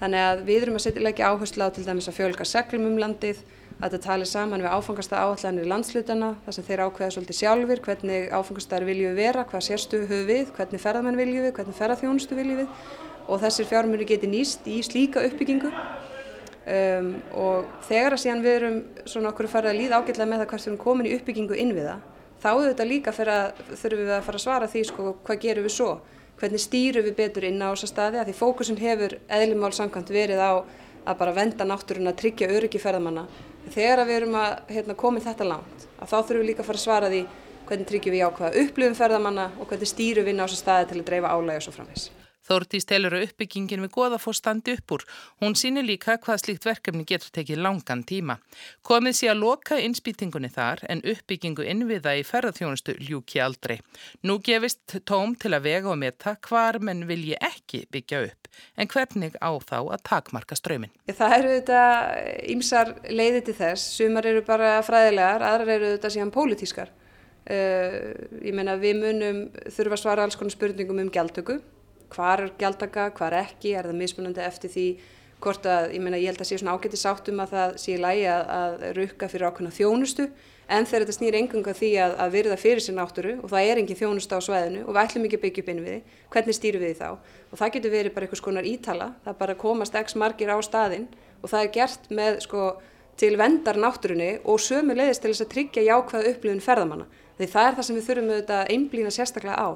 Þannig 0.01 0.25
að 0.29 0.43
við 0.47 0.67
erum 0.67 0.79
að 0.79 0.85
setja 0.85 1.07
ekki 1.11 1.25
áherslu 1.25 1.67
á 1.67 1.69
til 1.73 1.87
dæmis 1.87 2.09
að 2.11 2.19
fjölga 2.19 2.47
seglum 2.47 2.91
um 2.91 2.99
landið, 3.01 3.41
að 3.77 3.97
þetta 3.97 4.03
tali 4.07 4.27
saman 4.29 4.63
við 4.65 4.73
áfangasta 4.73 5.23
áallanir 5.25 5.67
í 5.67 5.71
landslutana, 5.73 6.31
þar 6.45 6.57
sem 6.57 6.67
þeir 6.69 6.83
ákveða 6.87 7.11
svolítið 7.17 7.39
sjálfur, 7.41 7.83
hvernig 7.85 8.31
áfangastar 8.33 8.87
vilju 8.89 9.11
vera, 9.17 9.45
hvað 9.49 9.67
sérstu 9.67 10.03
höfu 10.05 10.23
við, 10.29 10.53
hvernig 10.57 10.85
ferðamenn 10.85 11.21
vilju 11.21 11.43
við, 11.45 11.53
hvernig 11.59 11.77
ferðarþjónustu 11.81 12.39
vilju 12.39 12.61
við 12.63 12.87
og 13.27 13.41
þessir 13.43 13.69
fjármjöru 13.71 14.09
geti 14.09 14.31
nýst 14.31 14.67
í 14.71 14.81
slíka 14.87 15.25
uppbyggingu 15.27 15.71
um, 15.71 17.15
og 17.35 17.71
þegar 17.89 18.17
að 18.17 18.23
síðan 18.25 18.45
við 18.45 18.59
erum 18.61 18.83
svona 19.05 19.33
okkur 19.33 19.49
að 19.49 19.57
fara 19.57 19.73
að 19.73 19.81
líða 19.83 20.03
ágætlega 20.03 20.31
með 20.31 20.45
það 20.45 20.53
hvert 20.53 20.67
við 20.67 20.71
erum 20.73 20.85
komin 20.85 21.11
í 21.11 21.17
uppbyggingu 21.17 21.59
inn 21.63 21.75
við 21.77 21.91
það 21.91 22.05
þá 22.43 22.51
auðvitað 22.53 22.91
líka 22.91 23.15
þurfum 23.17 24.03
við 24.03 24.13
að 24.15 24.27
fara 24.27 24.39
að 24.39 24.45
svara 24.45 24.69
því 24.71 24.83
sko, 24.91 25.15
hvað 25.27 25.41
gerum 25.43 25.67
við 25.67 25.75
svo, 25.77 25.89
hvernig 26.41 26.63
stýrum 26.63 27.07
við 27.07 27.17
betur 27.19 27.47
inn 27.49 27.63
á 27.65 27.73
þessa 27.73 27.91
staði 27.91 28.21
að 28.21 28.31
því 28.31 28.35
fókusin 28.41 28.81
hefur 28.81 29.17
eðlumál 29.39 29.73
samkvæmt 29.75 30.13
verið 30.15 30.43
á 30.43 30.53
að 31.07 31.19
bara 31.23 31.35
venda 31.37 31.67
náttúrun 31.67 32.11
að 32.11 32.19
tryggja 32.21 32.51
öryggi 32.51 32.83
ferðamanna. 32.83 33.27
Þegar 33.73 34.05
við 34.07 34.19
erum 34.21 34.39
að 34.39 34.75
hérna, 34.75 34.99
koma 34.99 35.23
þetta 35.23 35.49
langt, 35.49 35.89
að 35.99 36.13
þá 36.13 36.17
þurfum 36.19 36.43
við 36.43 36.51
líka 36.51 36.63
að 36.63 36.71
fara 36.71 36.83
að 36.83 36.87
svara 36.87 37.11
því 37.15 37.25
hvernig 37.67 37.91
tryggjum 37.91 38.15
við 38.15 38.27
ákvaða 38.27 38.63
upplifum 38.63 39.01
ferðamanna 39.01 39.49
og 39.57 39.71
hvernig 39.71 39.91
stýrum 39.91 40.27
við 40.27 40.35
inn 40.35 40.43
á 40.43 40.47
þessa 40.47 40.63
staði 40.63 40.93
til 40.93 41.01
að 41.01 41.11
dreifa 41.11 41.35
álæg 41.35 41.61
og 41.63 41.67
svo 41.67 41.77
framvegs. 41.79 42.09
Þórtís 42.47 42.87
telur 42.87 43.17
að 43.17 43.27
uppbyggingin 43.27 43.83
við 43.83 43.93
Goðafoss 43.97 44.39
standi 44.39 44.77
upp 44.77 44.95
úr. 44.95 45.05
Hún 45.43 45.57
sýnir 45.59 45.87
líka 45.87 46.15
hvað 46.23 46.43
slíkt 46.45 46.69
verkefni 46.69 47.07
getur 47.09 47.33
tekið 47.35 47.63
langan 47.65 48.05
tíma. 48.07 48.39
Komið 48.87 49.19
sé 49.19 49.31
að 49.33 49.43
loka 49.43 49.81
innspýtingunni 49.83 50.53
þar 50.55 50.85
en 50.93 51.03
uppbyggingu 51.03 51.67
innviða 51.67 52.15
í 52.21 52.25
ferðarþjónustu 52.27 52.97
ljúki 53.03 53.43
aldrei. 53.43 53.81
Nú 54.23 54.39
gefist 54.47 54.99
tóm 55.09 55.35
til 55.35 55.57
að 55.57 55.67
vega 55.67 55.91
og 55.91 55.99
meta 55.99 56.37
hvar 56.47 56.79
menn 56.79 57.07
vilji 57.11 57.35
ekki 57.41 57.87
byggja 57.91 58.23
upp. 58.29 58.51
En 58.79 58.89
hvernig 58.89 59.35
á 59.43 59.51
þá 59.59 59.79
að 59.83 60.05
takmarka 60.07 60.57
strömin? 60.57 60.95
Það 61.11 61.39
eru 61.39 61.55
þetta 61.59 61.81
ímsar 62.55 62.95
leiði 63.11 63.43
til 63.49 63.57
þess. 63.59 63.91
Sumar 63.99 64.29
eru 64.31 64.45
bara 64.47 64.79
fræðilegar, 64.87 65.43
aðrar 65.45 65.75
eru 65.77 65.95
þetta 65.97 66.13
síðan 66.15 66.33
pólitískar. 66.33 66.95
Uh, 67.47 68.15
ég 68.43 68.55
meina 68.57 68.75
við 68.79 69.03
munum 69.03 69.37
þurfa 69.71 69.95
að 69.95 70.01
svara 70.01 70.25
alls 70.27 70.39
konar 70.39 70.55
spurningum 70.55 70.99
um 70.99 71.11
gjaldtöku 71.15 71.61
hvar 72.15 72.43
er 72.45 72.53
gjaldaka, 72.61 73.11
hvar 73.17 73.37
ekki, 73.43 73.75
er 73.77 73.89
það 73.89 74.01
mismunandi 74.01 74.45
eftir 74.45 74.73
því 74.73 74.89
hvort 75.43 75.67
að, 75.69 75.91
ég 75.97 76.03
meina 76.03 76.19
ég 76.19 76.33
held 76.33 76.41
að 76.41 76.49
sé 76.49 76.59
svona 76.61 76.77
ágætti 76.77 76.99
sáttum 77.01 77.41
að 77.45 77.53
það 77.53 77.75
sé 77.83 77.95
í 77.95 78.01
lægi 78.01 78.29
að, 78.33 78.45
að 78.57 78.85
rukka 78.97 79.29
fyrir 79.31 79.51
ákveðna 79.51 79.75
þjónustu 79.77 80.27
en 80.67 80.89
þegar 80.89 81.05
þetta 81.05 81.17
snýr 81.17 81.37
engunga 81.39 81.75
því 81.77 81.91
að, 82.03 82.15
að 82.25 82.33
virða 82.35 82.57
fyrir 82.59 82.83
sér 82.83 82.97
náttúru 82.97 83.35
og 83.43 83.53
það 83.53 83.69
er 83.69 83.81
engin 83.83 84.01
þjónusta 84.01 84.41
á 84.41 84.47
svæðinu 84.47 84.83
og 84.87 84.97
við 84.97 85.03
ætlum 85.03 85.29
ekki 85.29 85.39
að 85.39 85.45
byggja 85.45 85.63
upp 85.63 85.71
inn 85.73 85.83
við 85.85 85.93
því, 85.93 86.17
hvernig 86.35 86.57
stýru 86.57 86.81
við 86.83 86.91
því 86.91 86.99
þá? 87.03 87.37
Og 87.53 87.61
það 87.61 87.73
getur 87.77 87.95
verið 87.95 88.17
bara 88.17 88.27
einhvers 88.27 88.45
konar 88.47 88.67
ítala, 88.67 89.09
það 89.27 89.39
bara 89.43 89.59
komast 89.61 90.01
x 90.01 90.17
margir 90.19 90.51
á 90.51 90.59
staðin 90.65 91.07
og 91.43 91.53
það 91.53 91.61
er 91.63 91.73
gert 91.77 92.11
með 92.11 92.41
sko 92.47 92.65
til 93.21 93.37
vendar 93.41 93.79
náttúrunni 93.81 94.33
og 94.45 94.59
sömu 94.61 94.97
leiðist 94.97 95.23
til 95.25 95.33
þess 95.33 95.45
að 95.47 95.53
tryggja 95.55 95.87
jákvæða 95.87 96.33
upplifun 96.33 96.65
ferðamanna. 96.65 97.07
Því 97.37 97.47
það 97.53 97.69
er 97.69 97.77
það 97.77 97.87
sem 97.87 97.97
við 97.97 98.09
þurfum 98.09 98.33
auðvitað 98.33 98.59
að 98.59 98.73
einblýna 98.75 99.13
sérstaklega 99.15 99.57
á 99.57 99.69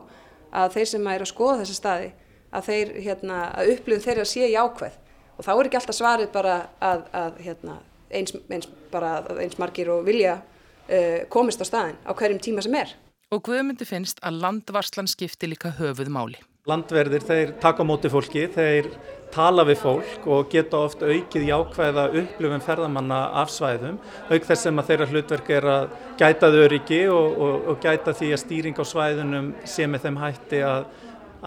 að 0.53 0.75
þeir 0.77 0.91
sem 0.93 1.07
er 1.13 1.25
að 1.25 1.31
skoða 1.31 1.61
þessa 1.63 1.79
staði 1.79 2.11
að 2.51 2.67
þeir 2.67 2.93
hérna, 3.05 3.39
að 3.55 3.73
upplifun 3.77 4.05
þeirra 4.05 4.27
sé 4.27 4.49
jákvæð 4.51 4.99
og 5.37 5.47
þá 5.47 5.53
er 5.55 5.69
ekki 5.69 5.81
alltaf 5.81 5.97
svarið 5.97 6.33
bara 6.35 6.57
að, 6.83 7.05
að 7.17 7.39
hérna, 7.47 7.77
eins, 8.11 8.35
eins, 8.51 8.69
bara 8.93 9.13
eins 9.39 9.57
margir 9.61 9.93
og 9.95 10.05
vilja 10.09 10.41
uh, 10.41 11.23
komist 11.33 11.63
á 11.63 11.67
staðin 11.69 11.99
á 12.05 12.13
hverjum 12.13 12.43
tíma 12.43 12.65
sem 12.67 12.77
er. 12.77 12.97
Og 13.31 13.45
Guðmundi 13.47 13.87
finnst 13.87 14.19
að 14.27 14.41
landvarslan 14.43 15.09
skipti 15.11 15.53
líka 15.53 15.71
höfuð 15.79 16.11
máli. 16.11 16.41
Landverðir 16.69 17.25
þeir 17.25 17.53
taka 17.61 17.85
móti 17.89 18.11
fólki, 18.13 18.43
þeir 18.53 18.91
tala 19.33 19.65
við 19.65 19.79
fólk 19.81 20.27
og 20.29 20.51
geta 20.53 20.83
oft 20.85 21.01
aukið 21.01 21.47
jákvæða 21.49 22.05
upplifum 22.21 22.65
ferðamanna 22.67 23.21
af 23.41 23.53
svæðum 23.55 23.97
auk 24.29 24.49
þess 24.49 24.67
sem 24.67 24.83
að 24.83 24.91
þeirra 24.91 25.09
hlutverk 25.13 25.53
er 25.57 25.69
að 25.73 25.87
gæta 26.21 26.51
þau 26.53 26.61
öryggi 26.67 27.03
og, 27.09 27.39
og, 27.47 27.69
og 27.73 27.85
gæta 27.85 28.13
því 28.19 28.33
að 28.35 28.43
stýring 28.45 28.83
á 28.83 28.85
svæðunum 28.93 29.53
sé 29.65 29.89
með 29.89 30.09
þeim 30.09 30.21
hætti 30.21 30.65
að 30.67 30.91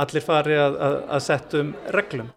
allir 0.06 0.26
fari 0.26 0.58
að, 0.58 0.80
að, 0.88 0.98
að 1.14 1.28
settum 1.28 1.76
reglum. 1.94 2.34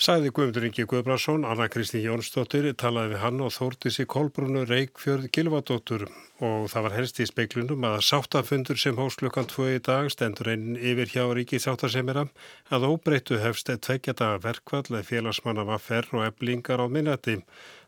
Sæði 0.00 0.30
Guðmundur 0.32 0.64
Ingi 0.64 0.86
Guðbrandsson, 0.88 1.42
Anna 1.44 1.66
Kristi 1.68 1.98
Jónsdóttir 2.00 2.70
talaði 2.80 3.10
við 3.10 3.18
hann 3.20 3.42
og 3.44 3.50
þórti 3.52 3.90
sér 3.92 4.06
Kolbrunnu 4.08 4.62
Reykjörð 4.64 5.26
Gilvardóttur 5.36 6.06
og 6.40 6.70
það 6.72 6.86
var 6.86 6.96
helst 6.96 7.20
í 7.20 7.26
speiklunum 7.28 7.84
að 7.84 7.98
sáttafundur 8.08 8.80
sem 8.80 8.96
klukkan 8.96 9.50
2 9.52 9.68
í 9.74 9.82
dag 9.84 10.08
stendur 10.08 10.48
einn 10.54 10.80
yfir 10.80 11.12
hjá 11.12 11.26
Ríkið 11.36 11.66
sáttasemira 11.66 12.24
að 12.72 12.88
óbreyttu 12.88 13.42
hefst 13.44 13.68
tveggjata 13.68 14.38
verkvall 14.40 15.04
félagsmanna 15.04 15.68
vaffer 15.68 16.08
og 16.16 16.24
eblingar 16.30 16.80
á 16.80 16.88
minnati. 16.88 17.42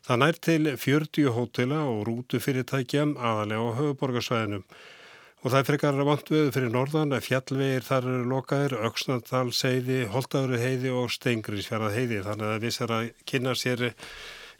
Það 0.04 0.20
nær 0.20 0.44
til 0.44 0.72
40 0.76 1.32
hótela 1.32 1.86
og 1.88 2.04
rútufyrirtækja 2.10 3.08
aðalega 3.16 3.72
á 3.72 3.76
höfuborgarsvæðinum. 3.80 4.68
Og 5.42 5.50
það 5.50 5.58
er 5.58 5.66
frekar 5.66 5.96
vant 6.06 6.28
við 6.30 6.48
fyrir 6.54 6.70
norðan 6.70 7.16
að 7.16 7.24
fjallvegir 7.26 7.82
þar 7.82 8.04
eru 8.12 8.26
lokaðir, 8.30 8.76
Öksnandalsheiði, 8.86 9.96
Holtavruheiði 10.12 10.92
og 10.94 11.10
Steingriðsfjaraðheiði. 11.16 12.20
Þannig 12.28 12.52
að 12.52 12.62
við 12.62 12.74
sér 12.76 12.94
að 12.94 13.08
kynna 13.26 13.54
sér 13.58 13.82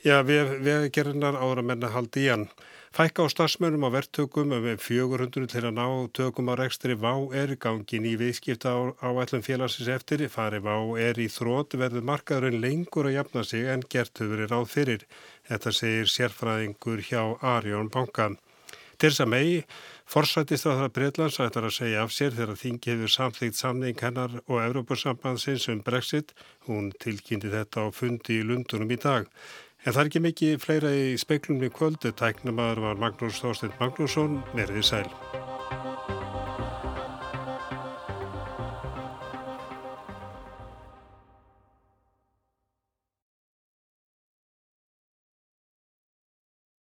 já, 0.03 0.16
veðgerðinar 0.27 1.38
ára 1.38 1.62
menna 1.62 1.92
haldi 1.95 2.27
í 2.27 2.33
hann. 2.33 2.49
Fækka 2.92 3.25
á 3.25 3.27
stafsmönum 3.31 3.87
á 3.87 3.95
verktökum 3.95 4.51
um 4.59 4.66
400 4.75 5.47
til 5.55 5.62
að 5.62 5.79
ná 5.79 5.87
tökum 6.18 6.51
á 6.51 6.59
rekstri 6.59 6.99
VÁ 6.99 7.14
er 7.31 7.55
gangin 7.62 8.11
í 8.11 8.18
viðskipta 8.18 8.75
á, 8.75 8.90
á 9.07 9.09
ætlum 9.23 9.47
félagsins 9.47 9.87
eftir. 9.87 10.27
Fari 10.35 10.59
VÁ 10.66 10.99
er 10.99 11.14
í 11.23 11.31
þrótt 11.31 11.79
verður 11.79 12.11
markaðurinn 12.11 12.59
lengur 12.61 13.07
að 13.07 13.21
jafna 13.21 13.47
sig 13.47 13.71
en 13.71 13.87
gert 13.87 14.18
hefur 14.18 14.35
verið 14.35 14.51
ráð 14.51 14.68
fyrir. 14.75 15.07
Þetta 15.47 15.79
segir 15.79 16.11
sérfræðingur 16.11 17.07
hjá 17.07 17.23
Arjón 17.38 17.88
Banka. 17.95 18.33
Tirsa 18.99 19.25
megi 19.27 19.62
Forsættist 19.62 19.71
á 19.73 20.02
að 20.12 20.90
Breitlands 20.92 21.38
ætlar 21.40 21.68
að 21.70 21.77
segja 21.77 22.03
af 22.05 22.11
sér 22.12 22.35
þegar 22.37 22.59
þingi 22.61 22.90
hefur 22.92 23.12
samþýgt 23.14 23.57
samning 23.57 23.96
hennar 23.96 24.35
og 24.44 24.59
Európa-sambandsins 24.61 25.68
um 25.72 25.81
Brexit. 25.81 26.35
Hún 26.68 26.92
tilkynnti 27.01 27.48
þetta 27.48 27.88
á 27.88 27.94
fundi 27.96 28.40
í 28.40 28.44
Lundunum 28.44 28.92
í 28.92 29.01
dag. 29.01 29.31
En 29.85 29.92
það 29.92 30.03
er 30.03 30.11
ekki 30.11 30.25
mikið 30.27 30.61
fleira 30.62 30.92
í 30.92 31.16
speiklunum 31.16 31.64
í 31.64 31.72
kvöldu. 31.72 32.12
Tæknumar 32.12 32.83
var 32.85 33.01
Magnús 33.01 33.40
Þorstein 33.40 33.72
Magnússon, 33.81 34.42
verðið 34.53 34.87
sæl. 34.90 35.52